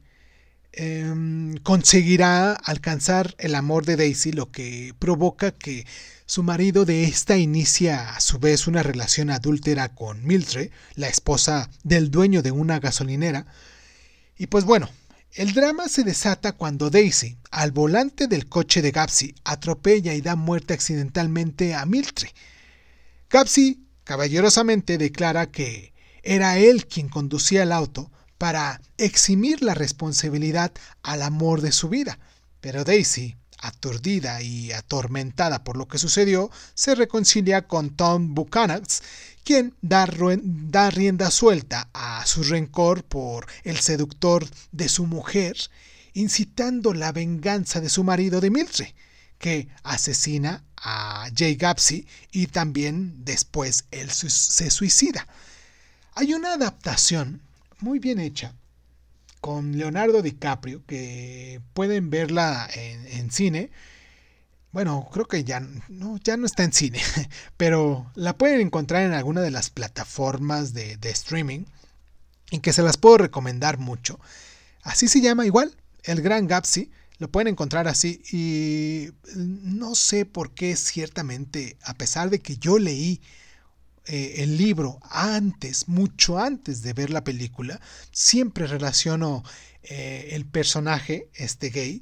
em, 0.72 1.58
conseguirá 1.58 2.53
alcanzar 2.53 3.36
el 3.38 3.55
amor 3.55 3.86
de 3.86 3.98
Daisy, 3.98 4.31
lo 4.31 4.51
que 4.51 4.93
provoca 4.98 5.51
que 5.51 5.86
su 6.25 6.43
marido 6.43 6.86
de 6.86 7.03
esta 7.03 7.38
inicia 7.38 8.15
a 8.15 8.19
su 8.22 8.39
vez 8.39 8.67
una 8.67 8.84
relación 8.84 9.29
adúltera 9.29 9.93
con 9.96 10.25
Mildred, 10.25 10.72
la 10.96 11.10
esposa 11.10 11.69
del 11.84 12.12
dueño 12.12 12.41
de 12.41 12.51
una 12.51 12.79
gasolinera. 12.79 13.48
Y 14.38 14.48
pues 14.48 14.63
bueno, 14.63 14.89
el 15.34 15.53
drama 15.53 15.89
se 15.89 16.03
desata 16.03 16.53
cuando 16.53 16.89
Daisy, 16.89 17.38
al 17.51 17.72
volante 17.72 18.27
del 18.27 18.48
coche 18.48 18.81
de 18.81 18.91
Gapsy, 18.91 19.36
atropella 19.43 20.13
y 20.13 20.22
da 20.22 20.36
muerte 20.36 20.74
accidentalmente 20.74 21.74
a 21.74 21.86
Mildred. 21.86 22.29
Gapsy 23.29 23.88
caballerosamente 24.10 24.98
declara 24.98 25.51
que 25.51 25.94
era 26.24 26.58
él 26.58 26.88
quien 26.88 27.10
conducía 27.10 27.62
el 27.62 27.72
auto 27.72 28.10
para 28.39 28.82
eximir 28.98 29.62
la 29.62 29.75
responsabilidad 29.75 30.72
al 31.04 31.22
amor 31.22 31.62
de 31.62 31.72
su 31.72 31.89
vida. 31.89 32.18
Pero 32.60 32.84
Daisy, 32.84 33.38
aturdida 33.60 34.42
y 34.42 34.72
atormentada 34.72 35.63
por 35.63 35.78
lo 35.78 35.88
que 35.88 36.00
sucedió, 36.00 36.50
se 36.74 36.96
reconcilia 36.96 37.68
con 37.68 37.92
Tom 37.92 38.34
Buchanan, 38.34 38.82
quien 39.44 39.75
da, 39.84 40.10
da, 40.42 40.89
rienda 40.89 41.30
suelta 41.30 41.88
a 41.94 42.25
su 42.25 42.42
rencor 42.42 43.04
por 43.04 43.46
el 43.63 43.78
seductor 43.78 44.44
de 44.72 44.89
su 44.89 45.06
mujer, 45.06 45.56
incitando 46.13 46.96
la 46.96 47.12
venganza 47.12 47.80
de 47.80 47.89
su 47.89 48.04
marido 48.04 48.42
de 48.42 48.50
Mildred 48.50 48.88
que 49.39 49.70
asesina 49.84 50.63
a 50.84 51.30
Jay 51.36 51.56
Gapsy 51.56 52.08
y 52.32 52.48
también 52.48 53.26
después 53.26 53.86
él 53.92 54.10
se 54.12 54.70
suicida. 54.70 55.28
Hay 56.16 56.34
una 56.34 56.54
adaptación 56.54 57.42
muy 57.80 58.00
bien 58.00 58.20
hecha 58.20 58.54
con 59.42 59.78
Leonardo 59.78 60.22
DiCaprio 60.22 60.84
que 60.86 61.62
pueden 61.74 62.10
verla 62.10 62.70
en, 62.74 63.32
cine. 63.32 63.72
Bueno, 64.72 65.10
creo 65.12 65.28
que 65.28 65.44
ya 65.44 65.62
no, 65.88 66.18
ya 66.18 66.38
no 66.38 66.46
está 66.46 66.64
en 66.64 66.74
cine, 66.74 67.02
pero 67.58 68.12
la 68.16 68.38
pueden 68.38 68.62
encontrar 68.62 69.04
en 69.04 69.14
alguna 69.14 69.42
de 69.42 69.52
las 69.52 69.70
plataformas 69.70 70.74
de, 70.74 70.98
de 70.98 71.10
streaming 71.10 71.66
y 72.52 72.60
que 72.60 72.74
se 72.74 72.84
las 72.84 72.98
puedo 72.98 73.18
recomendar 73.18 73.78
mucho. 73.78 74.20
Así 74.84 75.08
se 75.08 75.22
llama 75.22 75.46
igual, 75.46 75.76
El 76.04 76.22
Gran 76.22 76.48
Gapsy. 76.48 76.92
Lo 77.20 77.30
pueden 77.30 77.50
encontrar 77.50 77.88
así 77.90 78.22
y 78.32 79.10
no 79.36 79.94
sé 79.94 80.26
por 80.26 80.54
qué 80.54 80.76
ciertamente, 80.78 81.78
a 81.84 81.94
pesar 81.94 82.30
de 82.30 82.40
que 82.40 82.58
yo 82.58 82.80
leí 82.80 83.22
eh, 84.06 84.42
el 84.44 84.58
libro 84.58 85.00
antes, 85.04 85.90
mucho 85.90 86.40
antes 86.40 86.82
de 86.82 86.94
ver 86.94 87.10
la 87.10 87.26
película, 87.26 87.82
siempre 88.12 88.68
relaciono 88.68 89.44
eh, 89.84 90.30
el 90.32 90.46
personaje, 90.46 91.30
este 91.34 91.70
gay, 91.70 92.02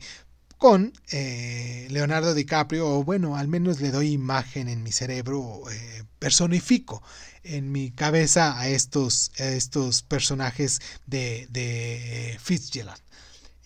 con 0.59 0.93
eh, 1.11 1.87
Leonardo 1.89 2.35
DiCaprio, 2.35 2.87
o 2.87 3.03
bueno, 3.03 3.35
al 3.37 3.47
menos 3.47 3.81
le 3.81 3.91
doy 3.91 4.11
imagen 4.11 4.69
en 4.69 4.83
mi 4.83 4.91
cerebro, 4.91 5.63
personifico 6.19 7.01
en 7.43 7.71
mi 7.71 7.91
cabeza 7.91 8.59
a 8.59 8.69
estos, 8.69 9.31
estos 9.37 10.03
personajes 10.03 10.79
de, 11.07 11.47
de 11.49 12.37
Fitzgerald. 12.39 13.01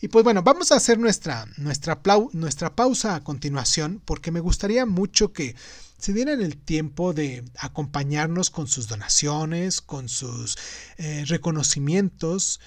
Y 0.04 0.08
pues 0.08 0.24
bueno, 0.24 0.42
vamos 0.42 0.72
a 0.72 0.78
hacer 0.78 0.98
nuestra, 0.98 1.46
nuestra, 1.58 2.02
nuestra 2.34 2.76
pausa 2.76 3.14
a 3.14 3.24
continuación 3.24 4.02
porque 4.04 4.32
me 4.32 4.40
gustaría 4.40 4.88
mucho 4.88 5.32
que 5.32 5.56
se 6.00 6.12
dieran 6.12 6.42
el 6.42 6.58
tiempo 6.58 7.14
de 7.14 7.46
acompañarnos 7.60 8.50
con 8.50 8.68
sus 8.68 8.88
donaciones, 8.88 9.80
con 9.80 10.10
sus 10.10 10.58
eh, 10.98 11.24
reconocimientos 11.28 12.60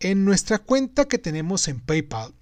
en 0.00 0.26
nuestra 0.26 0.58
cuenta 0.58 1.08
que 1.08 1.16
tenemos 1.16 1.66
en 1.66 1.80
PayPal 1.80 2.34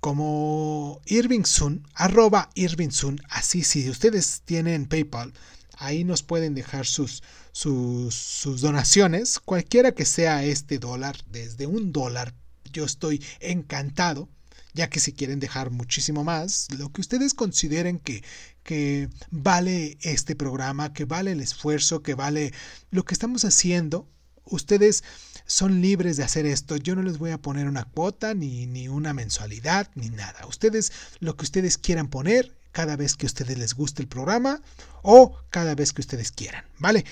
como 0.00 1.02
Irvingsun, 1.04 1.86
arroba 1.92 2.48
Irvingsun, 2.54 3.20
así 3.28 3.64
si 3.64 3.90
ustedes 3.90 4.40
tienen 4.46 4.86
PayPal, 4.86 5.34
ahí 5.76 6.04
nos 6.04 6.22
pueden 6.22 6.54
dejar 6.54 6.86
sus, 6.86 7.22
sus, 7.52 8.14
sus 8.14 8.62
donaciones, 8.62 9.38
cualquiera 9.40 9.92
que 9.92 10.06
sea 10.06 10.44
este 10.44 10.78
dólar, 10.78 11.18
desde 11.26 11.66
un 11.66 11.92
dólar 11.92 12.32
yo 12.70 12.84
estoy 12.84 13.22
encantado 13.40 14.28
ya 14.74 14.88
que 14.88 15.00
si 15.00 15.12
quieren 15.12 15.40
dejar 15.40 15.70
muchísimo 15.70 16.22
más, 16.22 16.68
lo 16.78 16.92
que 16.92 17.00
ustedes 17.00 17.34
consideren 17.34 17.98
que, 17.98 18.22
que 18.62 19.08
vale 19.30 19.98
este 20.02 20.36
programa, 20.36 20.92
que 20.92 21.04
vale 21.04 21.32
el 21.32 21.40
esfuerzo, 21.40 22.02
que 22.02 22.14
vale 22.14 22.52
lo 22.90 23.04
que 23.04 23.14
estamos 23.14 23.44
haciendo, 23.44 24.08
ustedes 24.44 25.02
son 25.46 25.80
libres 25.80 26.16
de 26.16 26.24
hacer 26.24 26.46
esto. 26.46 26.76
Yo 26.76 26.94
no 26.94 27.02
les 27.02 27.18
voy 27.18 27.30
a 27.30 27.42
poner 27.42 27.66
una 27.66 27.84
cuota, 27.84 28.34
ni, 28.34 28.66
ni 28.66 28.88
una 28.88 29.14
mensualidad, 29.14 29.90
ni 29.94 30.10
nada. 30.10 30.46
Ustedes, 30.46 30.92
lo 31.18 31.36
que 31.36 31.44
ustedes 31.44 31.78
quieran 31.78 32.08
poner, 32.08 32.54
cada 32.70 32.96
vez 32.96 33.16
que 33.16 33.26
a 33.26 33.28
ustedes 33.28 33.58
les 33.58 33.74
guste 33.74 34.02
el 34.02 34.08
programa 34.08 34.60
o 35.02 35.36
cada 35.50 35.74
vez 35.74 35.92
que 35.92 36.02
ustedes 36.02 36.30
quieran, 36.30 36.64
¿vale? 36.78 37.04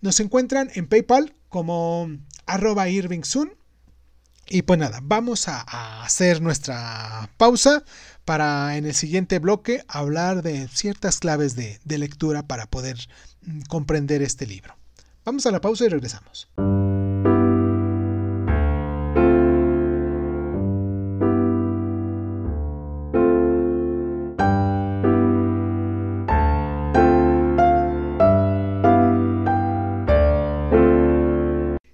Nos 0.00 0.18
encuentran 0.18 0.70
en 0.74 0.88
PayPal 0.88 1.34
como 1.48 2.08
arroba 2.46 2.88
irvingsun. 2.88 3.52
Y 4.48 4.62
pues 4.62 4.78
nada, 4.78 5.00
vamos 5.02 5.48
a, 5.48 6.04
hacer 6.04 6.40
nuestra 6.40 7.30
pausa 7.36 7.82
para 8.24 8.76
en 8.76 8.86
el 8.86 8.94
siguiente 8.94 9.38
bloque 9.38 9.84
hablar 9.88 10.42
de 10.42 10.68
ciertas 10.68 11.18
claves 11.18 11.56
de 11.56 11.98
lectura 11.98 12.46
para 12.46 12.66
poder 12.66 12.98
mm, 13.42 13.62
comprender 13.68 14.22
este 14.22 14.46
libro. 14.46 14.76
Vamos 15.24 15.46
a 15.46 15.50
la 15.50 15.60
pausa 15.60 15.86
y 15.86 15.88
regresamos. 15.88 16.48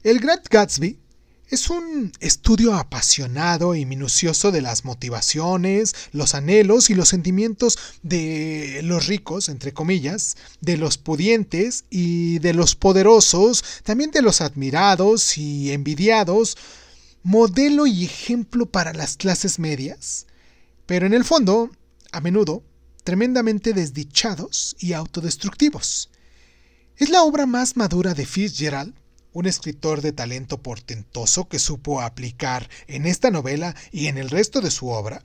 El 0.03 0.19
Great 0.19 0.49
Gatsby 0.51 1.00
es 1.51 1.69
un 1.69 2.13
estudio 2.21 2.75
apasionado 2.75 3.75
y 3.75 3.85
minucioso 3.85 4.53
de 4.53 4.63
las 4.63 4.85
motivaciones, 4.85 5.95
los 6.13 6.37
anhelos 6.37 6.91
y 6.91 6.95
los 6.95 7.09
sentimientos 7.09 7.77
de 8.03 8.81
los 8.85 9.09
ricos, 9.09 9.49
entre 9.49 9.73
comillas, 9.73 10.37
de 10.61 10.77
los 10.77 10.97
pudientes 10.97 11.85
y 11.91 12.39
de 12.39 12.55
los 12.55 12.77
poderosos, 12.77 13.65
también 13.83 14.13
de 14.13 14.23
los 14.23 14.41
admirados 14.41 15.37
y 15.39 15.73
envidiados, 15.73 16.57
modelo 17.25 17.89
y 17.89 18.05
ejemplo 18.05 18.67
para 18.67 18.93
las 18.93 19.17
clases 19.17 19.59
medias, 19.59 20.27
pero 20.87 21.05
en 21.07 21.15
el 21.15 21.25
fondo, 21.25 21.71
a 22.13 22.21
menudo, 22.21 22.63
tremendamente 23.03 23.73
desdichados 23.73 24.77
y 24.79 24.93
autodestructivos. 24.93 26.11
Es 26.97 27.11
la 27.11 27.23
obra 27.23 27.47
más 27.47 27.77
madura 27.77 28.15
de 28.15 28.25
Fitzgerald 28.25 28.95
un 29.33 29.47
escritor 29.47 30.01
de 30.01 30.13
talento 30.13 30.59
portentoso 30.63 31.49
que 31.49 31.59
supo 31.59 32.01
aplicar 32.01 32.69
en 32.87 33.07
esta 33.07 33.31
novela 33.31 33.75
y 33.93 34.07
en 34.07 34.19
el 34.19 34.31
resto 34.31 34.61
de 34.61 34.71
su 34.71 34.89
obra 34.89 35.23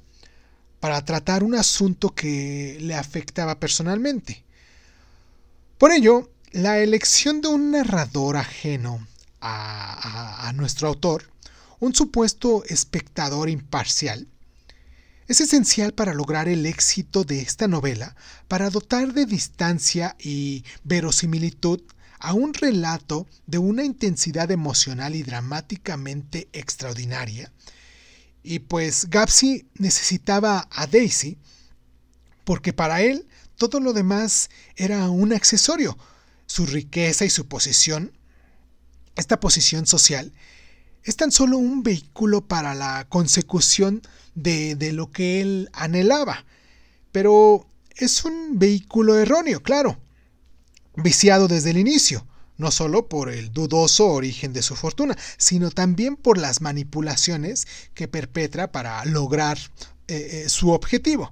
para 0.80 1.04
tratar 1.04 1.44
un 1.44 1.56
asunto 1.56 2.14
que 2.14 2.78
le 2.82 2.96
afectaba 2.96 3.60
personalmente. 3.60 4.44
Por 5.78 5.92
ello, 5.92 6.30
la 6.52 6.80
elección 6.80 7.42
de 7.42 7.48
un 7.48 7.72
narrador 7.72 8.38
ajeno 8.38 9.08
a, 9.42 10.52
nuestro 10.56 10.88
autor, 10.88 11.30
un 11.80 11.94
supuesto 11.94 12.64
espectador 12.66 13.50
imparcial, 13.50 14.28
es 15.28 15.42
esencial 15.42 15.94
para 15.94 16.14
lograr 16.14 16.48
el 16.48 16.66
éxito 16.66 17.24
de 17.24 17.42
esta 17.42 17.68
novela, 17.68 18.16
para 18.48 18.70
dotar 18.70 19.14
de 19.14 19.26
distancia 19.26 20.16
y 20.20 20.64
verosimilitud 20.84 21.82
a 22.26 22.34
un 22.34 22.56
relato 22.56 23.28
de 23.46 23.60
una 23.60 23.84
intensidad 23.84 24.50
emocional 24.50 25.14
y 25.14 25.22
dramáticamente 25.22 26.50
extraordinaria. 26.54 27.52
Y 28.42 28.60
pues 28.60 29.12
Gapsy 29.12 29.68
necesitaba 29.76 30.68
a 30.72 30.88
Daisy 30.88 31.38
porque 32.44 32.74
para 32.74 33.04
él 33.04 33.28
todo 33.58 33.80
lo 33.80 33.94
demás 33.94 34.50
era 34.76 35.08
un 35.12 35.34
accesorio. 35.34 36.00
Su 36.48 36.66
riqueza 36.66 37.26
y 37.26 37.30
su 37.30 37.48
posición, 37.48 38.12
esta 39.16 39.40
posición 39.40 39.86
social, 39.86 40.34
es 41.04 41.18
tan 41.18 41.32
solo 41.32 41.60
un 41.60 41.84
vehículo 41.84 42.48
para 42.48 42.74
la 42.74 43.06
consecución 43.08 44.02
de, 44.34 44.74
de 44.74 44.94
lo 44.94 45.12
que 45.12 45.42
él 45.42 45.70
anhelaba. 45.74 46.44
Pero 47.12 47.70
es 47.96 48.26
un 48.26 48.58
vehículo 48.58 49.16
erróneo, 49.20 49.62
claro 49.62 50.00
viciado 50.98 51.48
desde 51.48 51.72
el 51.72 51.78
inicio, 51.78 52.26
no 52.58 52.72
solo 52.72 53.08
por 53.10 53.30
el 53.30 53.52
dudoso 53.52 54.08
origen 54.08 54.54
de 54.54 54.62
su 54.62 54.76
fortuna, 54.76 55.18
sino 55.38 55.72
también 55.72 56.16
por 56.16 56.38
las 56.38 56.62
manipulaciones 56.62 57.68
que 57.94 58.08
perpetra 58.08 58.72
para 58.72 59.04
lograr 59.06 59.58
eh, 60.08 60.44
eh, 60.46 60.50
su 60.50 60.72
objetivo. 60.72 61.32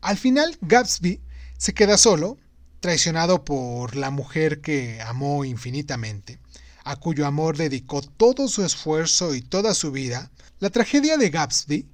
Al 0.00 0.16
final, 0.16 0.56
Gatsby 0.60 1.20
se 1.58 1.74
queda 1.74 1.98
solo, 1.98 2.38
traicionado 2.80 3.44
por 3.44 3.96
la 3.96 4.10
mujer 4.10 4.60
que 4.60 5.00
amó 5.02 5.44
infinitamente, 5.44 6.38
a 6.84 6.96
cuyo 6.96 7.26
amor 7.26 7.56
dedicó 7.56 8.00
todo 8.00 8.48
su 8.48 8.64
esfuerzo 8.64 9.34
y 9.34 9.42
toda 9.42 9.74
su 9.74 9.92
vida. 9.92 10.30
La 10.58 10.70
tragedia 10.70 11.18
de 11.18 11.30
Gatsby 11.30 11.86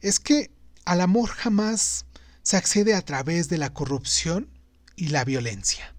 es 0.00 0.18
que 0.18 0.50
al 0.84 1.00
amor 1.00 1.30
jamás 1.30 2.06
se 2.42 2.56
accede 2.56 2.94
a 2.94 3.02
través 3.02 3.48
de 3.48 3.58
la 3.58 3.72
corrupción 3.72 4.48
y 4.96 5.08
la 5.08 5.24
violencia. 5.24 5.93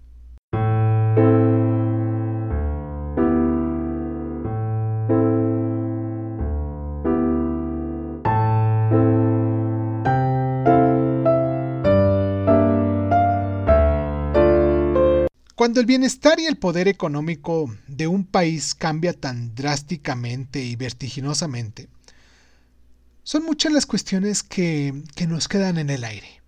Cuando 15.66 15.80
el 15.80 15.86
bienestar 15.86 16.38
y 16.38 16.46
el 16.46 16.58
poder 16.58 16.86
económico 16.86 17.74
de 17.88 18.06
un 18.06 18.24
país 18.24 18.72
cambia 18.72 19.12
tan 19.12 19.52
drásticamente 19.56 20.62
y 20.62 20.76
vertiginosamente, 20.76 21.88
son 23.24 23.44
muchas 23.44 23.72
las 23.72 23.84
cuestiones 23.84 24.44
que, 24.44 24.94
que, 25.16 25.26
nos 25.26 25.48
quedan 25.48 25.78
en 25.78 25.90
el 25.90 26.04
aire. 26.04 26.40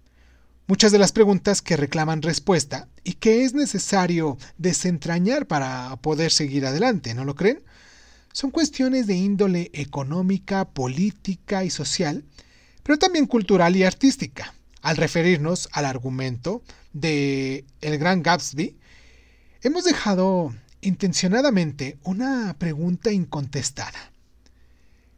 Muchas 0.69 0.93
de 0.93 1.01
las 1.01 1.11
preguntas 1.11 1.63
que 1.63 1.77
reclaman 1.77 2.23
respuesta 2.23 2.87
y 3.03 3.15
que 3.15 3.43
es 3.43 3.55
necesario 3.55 4.39
desentrañar 4.57 5.49
para 5.49 5.97
poder 5.97 6.31
seguir 6.31 6.65
adelante, 6.65 7.13
¿no 7.13 7.25
lo 7.25 7.35
creen? 7.35 7.65
Son 8.33 8.53
cuestiones 8.53 9.09
de 9.09 9.17
índole 9.17 9.73
económica, 9.75 10.65
política 10.65 11.65
y 11.65 11.71
social, 11.71 12.25
pero 12.85 13.01
también 13.01 13.27
cultural 13.27 13.75
y 13.75 13.83
artística. 13.83 14.55
Al 14.81 14.97
referirnos 14.97 15.69
al 15.73 15.87
argumento 15.87 16.63
de 16.93 17.65
El 17.81 17.99
Gran 17.99 18.23
Gatsby, 18.23 18.77
Hemos 19.61 19.83
dejado 19.83 20.55
intencionadamente 20.83 21.99
una 22.05 22.55
pregunta 22.59 23.11
incontestada. 23.11 24.13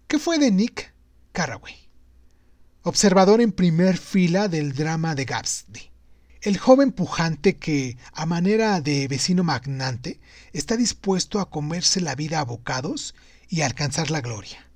¿Qué 0.07 0.19
fue 0.19 0.39
de 0.39 0.51
Nick 0.51 0.95
Carraway? 1.33 1.75
Observador 2.83 3.43
en 3.43 3.53
primer 3.53 3.99
fila 3.99 4.49
del 4.49 4.73
drama 4.73 5.15
de 5.15 5.27
Gatsby. 5.27 5.91
El 6.41 6.57
joven 6.57 6.91
pujante 6.93 7.59
que, 7.59 7.99
a 8.15 8.25
manera 8.25 8.81
de 8.81 9.09
vecino 9.09 9.45
magnante, 9.45 10.19
está 10.55 10.79
dispuesto 10.79 11.39
a 11.39 11.51
comerse 11.51 12.01
la 12.01 12.15
vida 12.15 12.41
a 12.41 12.45
bocados 12.45 13.15
y 13.51 13.61
a 13.61 13.67
alcanzar 13.67 14.11
la 14.11 14.23
gloria. 14.23 14.71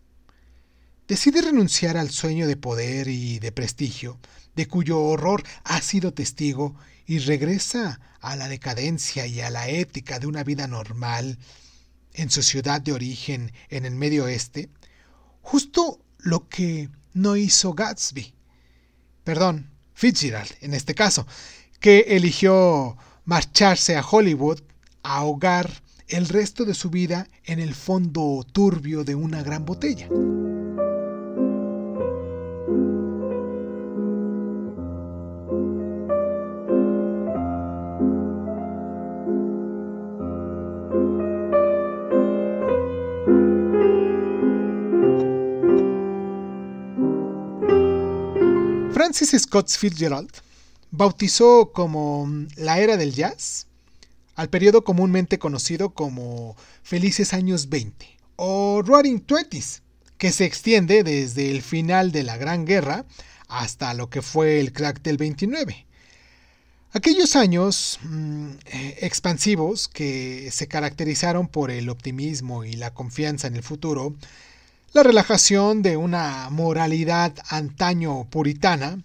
Decide 1.08 1.40
renunciar 1.40 1.96
al 1.96 2.10
sueño 2.10 2.46
de 2.46 2.58
poder 2.58 3.08
y 3.08 3.38
de 3.38 3.50
prestigio, 3.50 4.18
de 4.56 4.68
cuyo 4.68 5.00
horror 5.00 5.42
ha 5.64 5.80
sido 5.80 6.12
testigo 6.12 6.76
y 7.06 7.18
regresa 7.18 8.00
a 8.20 8.36
la 8.36 8.48
decadencia 8.48 9.26
y 9.26 9.40
a 9.40 9.50
la 9.50 9.68
ética 9.68 10.18
de 10.18 10.26
una 10.26 10.44
vida 10.44 10.66
normal 10.66 11.38
en 12.14 12.30
su 12.30 12.42
ciudad 12.42 12.80
de 12.80 12.92
origen 12.92 13.52
en 13.68 13.84
el 13.84 13.94
medio 13.94 14.24
oeste, 14.24 14.70
justo 15.42 16.00
lo 16.18 16.48
que 16.48 16.88
no 17.12 17.36
hizo 17.36 17.74
Gatsby. 17.74 18.34
Perdón, 19.24 19.70
Fitzgerald 19.94 20.50
en 20.60 20.74
este 20.74 20.94
caso, 20.94 21.26
que 21.80 22.00
eligió 22.08 22.96
marcharse 23.24 23.96
a 23.96 24.06
Hollywood 24.06 24.60
a 25.02 25.16
ahogar 25.16 25.82
el 26.08 26.28
resto 26.28 26.64
de 26.64 26.74
su 26.74 26.90
vida 26.90 27.28
en 27.44 27.60
el 27.60 27.74
fondo 27.74 28.44
turbio 28.52 29.04
de 29.04 29.14
una 29.14 29.42
gran 29.42 29.64
botella. 29.64 30.08
Francis 49.14 49.42
Scott 49.42 49.70
Fitzgerald 49.70 50.32
bautizó 50.90 51.70
como 51.72 52.28
la 52.56 52.80
era 52.80 52.96
del 52.96 53.14
jazz 53.14 53.68
al 54.34 54.50
periodo 54.50 54.82
comúnmente 54.82 55.38
conocido 55.38 55.90
como 55.90 56.56
Felices 56.82 57.32
Años 57.32 57.68
20 57.68 58.08
o 58.34 58.82
Roaring 58.84 59.20
Twenties, 59.20 59.82
que 60.18 60.32
se 60.32 60.44
extiende 60.44 61.04
desde 61.04 61.52
el 61.52 61.62
final 61.62 62.10
de 62.10 62.24
la 62.24 62.36
Gran 62.38 62.64
Guerra 62.64 63.06
hasta 63.46 63.94
lo 63.94 64.10
que 64.10 64.20
fue 64.20 64.58
el 64.58 64.72
crack 64.72 65.00
del 65.02 65.16
29. 65.16 65.86
Aquellos 66.90 67.36
años 67.36 68.00
mm, 68.02 68.48
expansivos 68.98 69.86
que 69.86 70.50
se 70.50 70.66
caracterizaron 70.66 71.46
por 71.46 71.70
el 71.70 71.88
optimismo 71.88 72.64
y 72.64 72.72
la 72.72 72.92
confianza 72.92 73.46
en 73.46 73.54
el 73.54 73.62
futuro, 73.62 74.16
la 74.94 75.02
relajación 75.02 75.82
de 75.82 75.96
una 75.96 76.48
moralidad 76.50 77.34
antaño 77.48 78.30
puritana, 78.30 79.02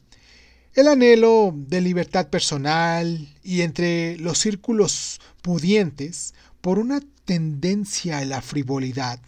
el 0.76 0.88
anhelo 0.88 1.52
de 1.52 1.82
libertad 1.82 2.28
personal 2.28 3.28
y 3.42 3.62
entre 3.62 4.16
los 4.18 4.38
círculos 4.38 5.20
pudientes 5.42 6.36
por 6.62 6.78
una 6.78 7.02
tendencia 7.26 8.20
a 8.20 8.26
la 8.26 8.44
frivolidad 8.44 9.20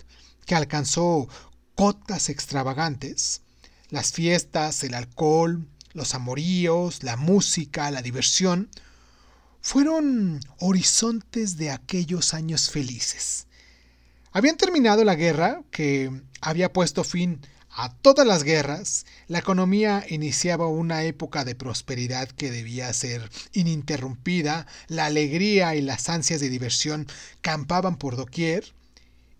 que 0.45 0.53
alcanzó 0.53 1.27
cotas 1.73 2.29
extravagantes, 2.29 3.41
las 3.89 4.11
fiestas, 4.11 4.83
el 4.83 4.93
alcohol, 4.93 5.65
los 5.93 6.13
amoríos, 6.13 7.01
la 7.01 7.17
música, 7.17 7.89
la 7.89 8.03
diversión, 8.03 8.69
fueron 9.61 10.39
horizontes 10.59 11.57
de 11.57 11.71
aquellos 11.71 12.35
años 12.35 12.69
felices. 12.69 13.47
Habían 14.31 14.57
terminado 14.57 15.03
la 15.03 15.15
guerra, 15.15 15.63
que 15.71 16.21
había 16.41 16.73
puesto 16.73 17.03
fin 17.03 17.39
a 17.69 17.93
todas 17.93 18.27
las 18.27 18.43
guerras, 18.43 19.05
la 19.27 19.39
economía 19.39 20.05
iniciaba 20.09 20.67
una 20.67 21.03
época 21.03 21.45
de 21.45 21.55
prosperidad 21.55 22.27
que 22.27 22.51
debía 22.51 22.91
ser 22.91 23.29
ininterrumpida, 23.53 24.67
la 24.87 25.05
alegría 25.05 25.73
y 25.75 25.81
las 25.81 26.09
ansias 26.09 26.41
de 26.41 26.49
diversión 26.49 27.07
campaban 27.39 27.97
por 27.97 28.17
doquier, 28.17 28.73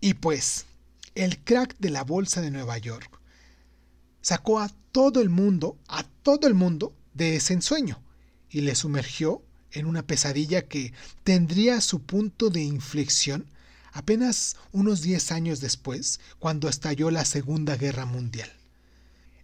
y 0.00 0.14
pues 0.14 0.64
el 1.14 1.38
crack 1.38 1.76
de 1.78 1.90
la 1.90 2.04
bolsa 2.04 2.40
de 2.40 2.50
Nueva 2.50 2.78
York 2.78 3.20
sacó 4.22 4.60
a 4.60 4.70
todo 4.92 5.20
el 5.20 5.28
mundo, 5.28 5.76
a 5.88 6.04
todo 6.22 6.48
el 6.48 6.54
mundo, 6.54 6.94
de 7.14 7.36
ese 7.36 7.54
ensueño 7.54 8.02
y 8.50 8.60
le 8.62 8.74
sumergió 8.74 9.42
en 9.72 9.86
una 9.86 10.02
pesadilla 10.02 10.62
que 10.62 10.92
tendría 11.24 11.80
su 11.80 12.02
punto 12.02 12.50
de 12.50 12.62
inflexión 12.62 13.46
apenas 13.92 14.56
unos 14.72 15.02
10 15.02 15.32
años 15.32 15.60
después, 15.60 16.20
cuando 16.38 16.68
estalló 16.68 17.10
la 17.10 17.24
Segunda 17.24 17.76
Guerra 17.76 18.06
Mundial. 18.06 18.50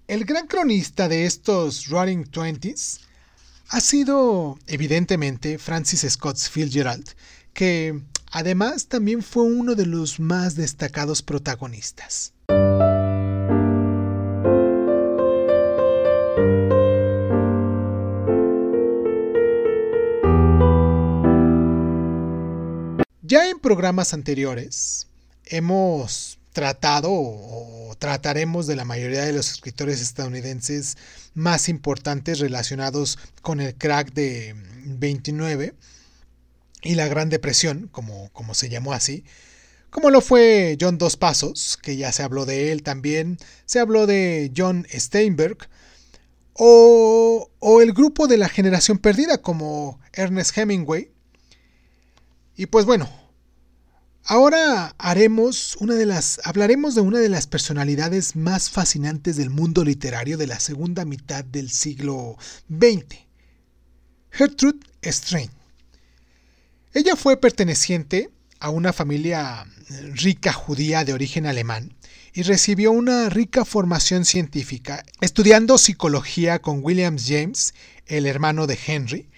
El 0.06 0.24
gran 0.24 0.46
cronista 0.46 1.08
de 1.08 1.26
estos 1.26 1.86
Roaring 1.88 2.24
Twenties 2.24 3.00
ha 3.68 3.80
sido, 3.80 4.58
evidentemente, 4.66 5.58
Francis 5.58 6.06
Scott 6.08 6.38
Fitzgerald, 6.38 7.06
que 7.52 8.00
además 8.30 8.86
también 8.86 9.22
fue 9.22 9.44
uno 9.44 9.74
de 9.74 9.84
los 9.84 10.18
más 10.18 10.54
destacados 10.54 11.22
protagonistas. 11.22 12.32
Ya 23.28 23.50
en 23.50 23.58
programas 23.58 24.14
anteriores 24.14 25.06
hemos 25.44 26.38
tratado 26.54 27.10
o 27.12 27.94
trataremos 27.98 28.66
de 28.66 28.74
la 28.74 28.86
mayoría 28.86 29.22
de 29.22 29.34
los 29.34 29.50
escritores 29.50 30.00
estadounidenses 30.00 30.96
más 31.34 31.68
importantes 31.68 32.38
relacionados 32.38 33.18
con 33.42 33.60
el 33.60 33.74
crack 33.74 34.14
de 34.14 34.54
29 34.86 35.74
y 36.80 36.94
la 36.94 37.06
Gran 37.06 37.28
Depresión, 37.28 37.90
como, 37.92 38.30
como 38.30 38.54
se 38.54 38.70
llamó 38.70 38.94
así, 38.94 39.24
como 39.90 40.08
lo 40.08 40.22
fue 40.22 40.78
John 40.80 40.96
Dos 40.96 41.18
Pasos, 41.18 41.78
que 41.82 41.98
ya 41.98 42.12
se 42.12 42.22
habló 42.22 42.46
de 42.46 42.72
él 42.72 42.82
también, 42.82 43.36
se 43.66 43.78
habló 43.78 44.06
de 44.06 44.50
John 44.56 44.86
Steinberg, 44.90 45.68
o, 46.54 47.50
o 47.58 47.80
el 47.82 47.92
grupo 47.92 48.26
de 48.26 48.38
la 48.38 48.48
generación 48.48 48.96
perdida 48.96 49.36
como 49.42 50.00
Ernest 50.14 50.56
Hemingway, 50.56 51.10
y 52.58 52.66
pues 52.66 52.84
bueno, 52.84 53.08
ahora 54.24 54.92
haremos 54.98 55.76
una 55.76 55.94
de 55.94 56.06
las 56.06 56.40
hablaremos 56.42 56.96
de 56.96 57.02
una 57.02 57.20
de 57.20 57.28
las 57.28 57.46
personalidades 57.46 58.34
más 58.34 58.68
fascinantes 58.68 59.36
del 59.36 59.48
mundo 59.48 59.84
literario 59.84 60.36
de 60.36 60.48
la 60.48 60.58
segunda 60.58 61.04
mitad 61.04 61.44
del 61.44 61.70
siglo 61.70 62.36
XX. 62.68 63.20
Gertrude 64.32 64.80
Strain. 65.04 65.50
Ella 66.92 67.14
fue 67.14 67.36
perteneciente 67.36 68.28
a 68.58 68.70
una 68.70 68.92
familia 68.92 69.64
rica 70.14 70.52
judía 70.52 71.04
de 71.04 71.12
origen 71.12 71.46
alemán 71.46 71.94
y 72.34 72.42
recibió 72.42 72.90
una 72.90 73.28
rica 73.28 73.64
formación 73.64 74.24
científica, 74.24 75.04
estudiando 75.20 75.78
psicología 75.78 76.60
con 76.60 76.82
William 76.82 77.18
James, 77.24 77.72
el 78.06 78.26
hermano 78.26 78.66
de 78.66 78.76
Henry, 78.84 79.30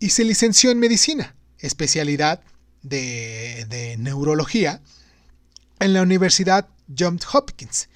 y 0.00 0.08
se 0.08 0.24
licenció 0.24 0.70
en 0.70 0.78
medicina 0.78 1.36
especialidad 1.58 2.42
de, 2.82 3.96
neurología 3.98 4.80
en 5.80 5.92
la 5.92 6.02
Universidad 6.02 6.68
Johns 6.96 7.26
Hopkins. 7.32 7.88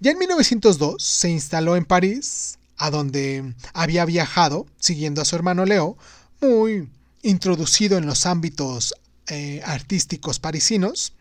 Ya 0.00 0.12
en 0.12 0.18
1902 0.18 1.02
se 1.02 1.30
instaló 1.30 1.76
en 1.76 1.84
París, 1.84 2.58
a 2.76 2.90
donde 2.90 3.54
había 3.72 4.04
viajado 4.04 4.66
siguiendo 4.78 5.20
a 5.20 5.24
su 5.24 5.34
hermano 5.36 5.64
Leo, 5.64 5.96
muy 6.40 6.88
introducido 7.22 7.98
en 7.98 8.06
los 8.06 8.26
ámbitos 8.26 8.94
eh, 9.28 9.60
artísticos 9.64 10.38
parisinos. 10.38 11.14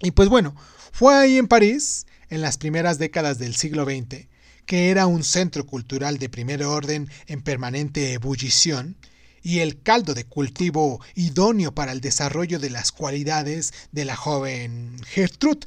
Y 0.00 0.10
pues 0.10 0.28
bueno, 0.28 0.56
fue 0.90 1.14
ahí 1.14 1.38
en 1.38 1.46
París, 1.46 2.06
en 2.28 2.40
las 2.40 2.58
primeras 2.58 2.98
décadas 2.98 3.38
del 3.38 3.54
siglo 3.54 3.84
XX, 3.84 4.26
que 4.66 4.90
era 4.90 5.06
un 5.06 5.22
centro 5.22 5.66
cultural 5.66 6.18
de 6.18 6.28
primer 6.28 6.64
orden 6.64 7.08
en 7.26 7.42
permanente 7.42 8.12
ebullición, 8.14 8.96
y 9.42 9.58
el 9.60 9.82
caldo 9.82 10.14
de 10.14 10.24
cultivo 10.24 11.00
idóneo 11.14 11.74
para 11.74 11.92
el 11.92 12.00
desarrollo 12.00 12.58
de 12.58 12.70
las 12.70 12.92
cualidades 12.92 13.72
de 13.90 14.04
la 14.04 14.16
joven 14.16 14.96
Gertrude. 15.04 15.66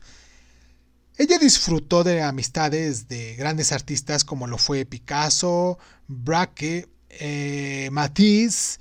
Ella 1.17 1.37
disfrutó 1.37 2.03
de 2.03 2.21
amistades 2.21 3.07
de 3.07 3.35
grandes 3.35 3.71
artistas 3.71 4.25
como 4.25 4.47
lo 4.47 4.57
fue 4.57 4.85
Picasso, 4.85 5.77
Braque, 6.07 6.89
eh, 7.09 7.89
Matisse, 7.91 8.79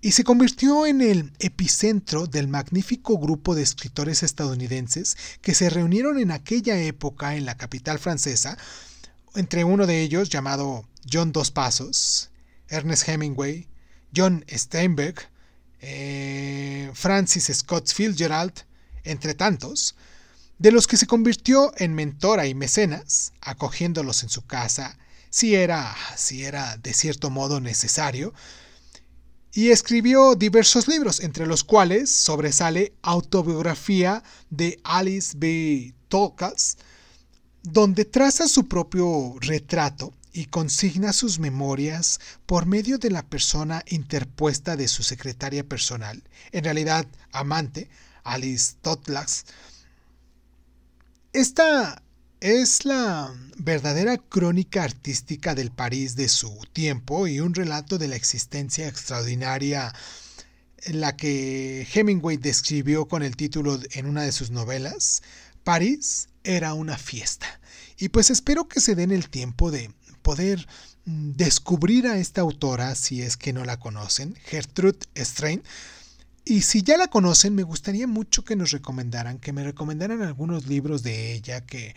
y 0.00 0.12
se 0.12 0.24
convirtió 0.24 0.86
en 0.86 1.00
el 1.00 1.32
epicentro 1.38 2.26
del 2.26 2.48
magnífico 2.48 3.18
grupo 3.18 3.54
de 3.54 3.62
escritores 3.62 4.22
estadounidenses 4.22 5.16
que 5.40 5.54
se 5.54 5.70
reunieron 5.70 6.18
en 6.18 6.30
aquella 6.30 6.78
época 6.78 7.36
en 7.36 7.46
la 7.46 7.56
capital 7.56 7.98
francesa, 7.98 8.58
entre 9.34 9.64
uno 9.64 9.86
de 9.86 10.02
ellos 10.02 10.28
llamado 10.28 10.86
John 11.10 11.32
Dos 11.32 11.50
Pasos, 11.50 12.30
Ernest 12.68 13.08
Hemingway, 13.08 13.66
John 14.14 14.44
Steinbeck, 14.48 15.28
eh, 15.80 16.90
Francis 16.94 17.50
Scott 17.52 17.92
Fitzgerald, 17.92 18.52
entre 19.04 19.34
tantos, 19.34 19.94
de 20.58 20.72
los 20.72 20.86
que 20.86 20.96
se 20.96 21.06
convirtió 21.06 21.72
en 21.76 21.94
mentora 21.94 22.46
y 22.46 22.54
mecenas, 22.54 23.32
acogiéndolos 23.40 24.22
en 24.22 24.28
su 24.28 24.46
casa, 24.46 24.96
si 25.30 25.54
era, 25.54 25.94
si 26.16 26.44
era 26.44 26.76
de 26.76 26.94
cierto 26.94 27.28
modo 27.28 27.60
necesario, 27.60 28.32
y 29.52 29.70
escribió 29.70 30.34
diversos 30.34 30.88
libros, 30.88 31.20
entre 31.20 31.46
los 31.46 31.64
cuales 31.64 32.10
sobresale 32.10 32.92
Autobiografía 33.02 34.22
de 34.50 34.80
Alice 34.84 35.34
B. 35.36 35.94
Tolkas, 36.08 36.76
donde 37.62 38.04
traza 38.04 38.48
su 38.48 38.66
propio 38.66 39.36
retrato 39.40 40.12
y 40.34 40.46
consigna 40.46 41.12
sus 41.12 41.38
memorias 41.38 42.18
por 42.44 42.66
medio 42.66 42.98
de 42.98 43.08
la 43.08 43.22
persona 43.22 43.84
interpuesta 43.86 44.76
de 44.76 44.88
su 44.88 45.04
secretaria 45.04 45.64
personal, 45.64 46.24
en 46.50 46.64
realidad 46.64 47.06
amante, 47.30 47.88
Alice 48.24 48.74
Totlax. 48.82 49.44
Esta 51.32 52.02
es 52.40 52.84
la 52.84 53.32
verdadera 53.58 54.18
crónica 54.18 54.82
artística 54.82 55.54
del 55.54 55.70
París 55.70 56.16
de 56.16 56.28
su 56.28 56.52
tiempo 56.72 57.28
y 57.28 57.38
un 57.38 57.54
relato 57.54 57.96
de 57.96 58.08
la 58.08 58.16
existencia 58.16 58.88
extraordinaria 58.88 59.94
en 60.82 61.00
la 61.00 61.16
que 61.16 61.86
Hemingway 61.94 62.38
describió 62.38 63.06
con 63.06 63.22
el 63.22 63.36
título 63.36 63.78
en 63.92 64.06
una 64.06 64.22
de 64.22 64.32
sus 64.32 64.50
novelas, 64.50 65.22
París 65.62 66.28
era 66.42 66.74
una 66.74 66.98
fiesta. 66.98 67.60
Y 67.96 68.08
pues 68.08 68.30
espero 68.30 68.66
que 68.66 68.80
se 68.80 68.96
den 68.96 69.12
el 69.12 69.30
tiempo 69.30 69.70
de 69.70 69.90
poder 70.24 70.66
mm, 71.04 71.32
descubrir 71.36 72.08
a 72.08 72.18
esta 72.18 72.40
autora 72.40 72.96
si 72.96 73.22
es 73.22 73.36
que 73.36 73.52
no 73.52 73.64
la 73.64 73.78
conocen, 73.78 74.34
Gertrude 74.46 74.98
Strain. 75.14 75.62
Y 76.44 76.62
si 76.62 76.82
ya 76.82 76.96
la 76.96 77.06
conocen, 77.06 77.54
me 77.54 77.62
gustaría 77.62 78.06
mucho 78.06 78.44
que 78.44 78.56
nos 78.56 78.72
recomendaran, 78.72 79.38
que 79.38 79.52
me 79.52 79.62
recomendaran 79.62 80.20
algunos 80.22 80.66
libros 80.66 81.02
de 81.02 81.32
ella, 81.32 81.64
que, 81.64 81.94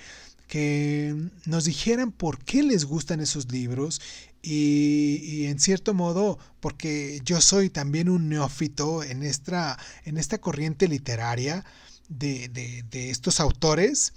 que 0.48 1.16
nos 1.46 1.66
dijeran 1.66 2.12
por 2.12 2.40
qué 2.40 2.64
les 2.64 2.86
gustan 2.86 3.20
esos 3.20 3.52
libros 3.52 4.00
y, 4.42 5.46
en 5.46 5.60
cierto 5.60 5.94
modo, 5.94 6.38
porque 6.62 7.20
yo 7.26 7.42
soy 7.42 7.70
también 7.70 8.08
un 8.08 8.30
neófito 8.30 9.04
en 9.04 9.24
esta, 9.24 9.78
en 10.06 10.18
esta 10.18 10.38
corriente 10.38 10.88
literaria 10.88 11.66
de, 12.08 12.48
de, 12.48 12.84
de 12.90 13.10
estos 13.10 13.42
autores, 13.42 14.14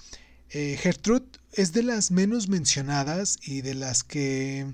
Eh, 0.53 0.77
Gertrude 0.81 1.27
es 1.53 1.73
de 1.73 1.83
las 1.83 2.11
menos 2.11 2.49
mencionadas 2.49 3.39
y 3.43 3.63
de 3.63 3.75
las 3.75 4.03
que 4.03 4.67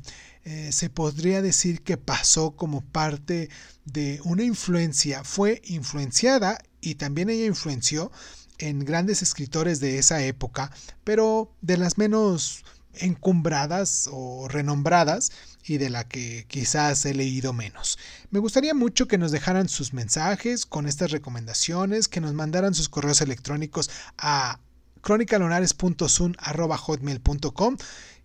eh, 0.44 0.70
se 0.72 0.88
podría 0.88 1.42
decir 1.42 1.82
que 1.82 1.96
pasó 1.96 2.52
como 2.52 2.80
parte 2.80 3.50
de 3.84 4.20
una 4.24 4.42
influencia, 4.42 5.22
fue 5.22 5.60
influenciada 5.64 6.58
y 6.80 6.94
también 6.94 7.28
ella 7.28 7.46
influenció 7.46 8.10
en 8.58 8.84
grandes 8.84 9.20
escritores 9.20 9.80
de 9.80 9.98
esa 9.98 10.22
época, 10.22 10.70
pero 11.04 11.52
de 11.60 11.76
las 11.76 11.98
menos 11.98 12.64
encumbradas 12.94 14.08
o 14.10 14.48
renombradas 14.48 15.30
y 15.62 15.76
de 15.76 15.90
la 15.90 16.08
que 16.08 16.46
quizás 16.48 17.04
he 17.04 17.12
leído 17.12 17.52
menos. 17.52 17.98
Me 18.30 18.38
gustaría 18.38 18.72
mucho 18.72 19.08
que 19.08 19.18
nos 19.18 19.32
dejaran 19.32 19.68
sus 19.68 19.92
mensajes 19.92 20.64
con 20.64 20.86
estas 20.86 21.10
recomendaciones, 21.10 22.08
que 22.08 22.22
nos 22.22 22.32
mandaran 22.32 22.72
sus 22.72 22.88
correos 22.88 23.20
electrónicos 23.20 23.90
a 24.16 24.60
cronicalonares.sun.hotmail.com 25.06 27.76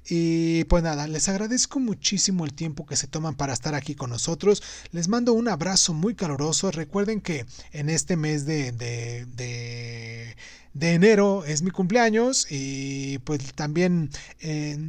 y 0.09 0.63
pues 0.63 0.81
nada, 0.81 1.07
les 1.07 1.29
agradezco 1.29 1.79
muchísimo 1.79 2.43
el 2.43 2.53
tiempo 2.53 2.87
que 2.87 2.95
se 2.95 3.05
toman 3.05 3.35
para 3.35 3.53
estar 3.53 3.75
aquí 3.75 3.93
con 3.93 4.09
nosotros. 4.09 4.63
Les 4.91 5.07
mando 5.07 5.33
un 5.33 5.47
abrazo 5.47 5.93
muy 5.93 6.15
caluroso. 6.15 6.71
Recuerden 6.71 7.21
que 7.21 7.45
en 7.71 7.91
este 7.91 8.17
mes 8.17 8.47
de, 8.47 8.71
de, 8.71 10.35
enero 10.73 11.45
es 11.45 11.61
mi 11.61 11.69
cumpleaños 11.69 12.47
y 12.49 13.19
pues 13.19 13.53
también 13.53 14.09
eh, 14.39 14.79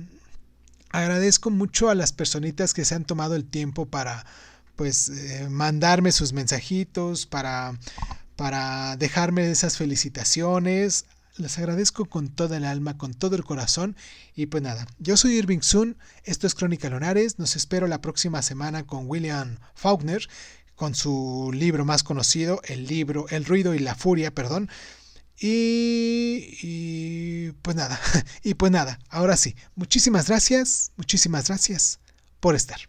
agradezco 0.92 1.50
mucho 1.50 1.90
a 1.90 1.94
las 1.94 2.14
personitas 2.14 2.72
que 2.72 2.86
se 2.86 2.94
han 2.94 3.04
tomado 3.04 3.34
el 3.34 3.44
tiempo 3.44 3.84
para 3.84 4.24
pues 4.76 5.10
eh, 5.10 5.46
mandarme 5.50 6.10
sus 6.10 6.32
mensajitos, 6.32 7.26
para, 7.26 7.78
para 8.36 8.96
dejarme 8.96 9.50
esas 9.50 9.76
felicitaciones. 9.76 11.04
Les 11.36 11.58
agradezco 11.58 12.04
con 12.04 12.28
toda 12.28 12.58
el 12.58 12.64
alma, 12.64 12.98
con 12.98 13.14
todo 13.14 13.36
el 13.36 13.44
corazón. 13.44 13.96
Y 14.34 14.46
pues 14.46 14.62
nada, 14.62 14.86
yo 14.98 15.16
soy 15.16 15.36
Irving 15.38 15.62
Sun, 15.62 15.96
esto 16.24 16.46
es 16.46 16.54
Crónica 16.54 16.90
Lunares, 16.90 17.38
nos 17.38 17.56
espero 17.56 17.86
la 17.86 18.00
próxima 18.00 18.42
semana 18.42 18.84
con 18.84 19.08
William 19.08 19.58
Faulkner, 19.74 20.28
con 20.74 20.94
su 20.94 21.50
libro 21.54 21.84
más 21.84 22.02
conocido, 22.02 22.60
el 22.64 22.86
libro 22.86 23.26
El 23.30 23.44
ruido 23.44 23.74
y 23.74 23.78
la 23.78 23.94
furia, 23.94 24.34
perdón. 24.34 24.68
Y, 25.40 26.58
y 26.62 27.52
pues 27.62 27.76
nada, 27.76 27.98
y 28.42 28.54
pues 28.54 28.70
nada, 28.70 28.98
ahora 29.08 29.36
sí, 29.36 29.56
muchísimas 29.74 30.28
gracias, 30.28 30.92
muchísimas 30.96 31.48
gracias 31.48 31.98
por 32.40 32.54
estar. 32.54 32.80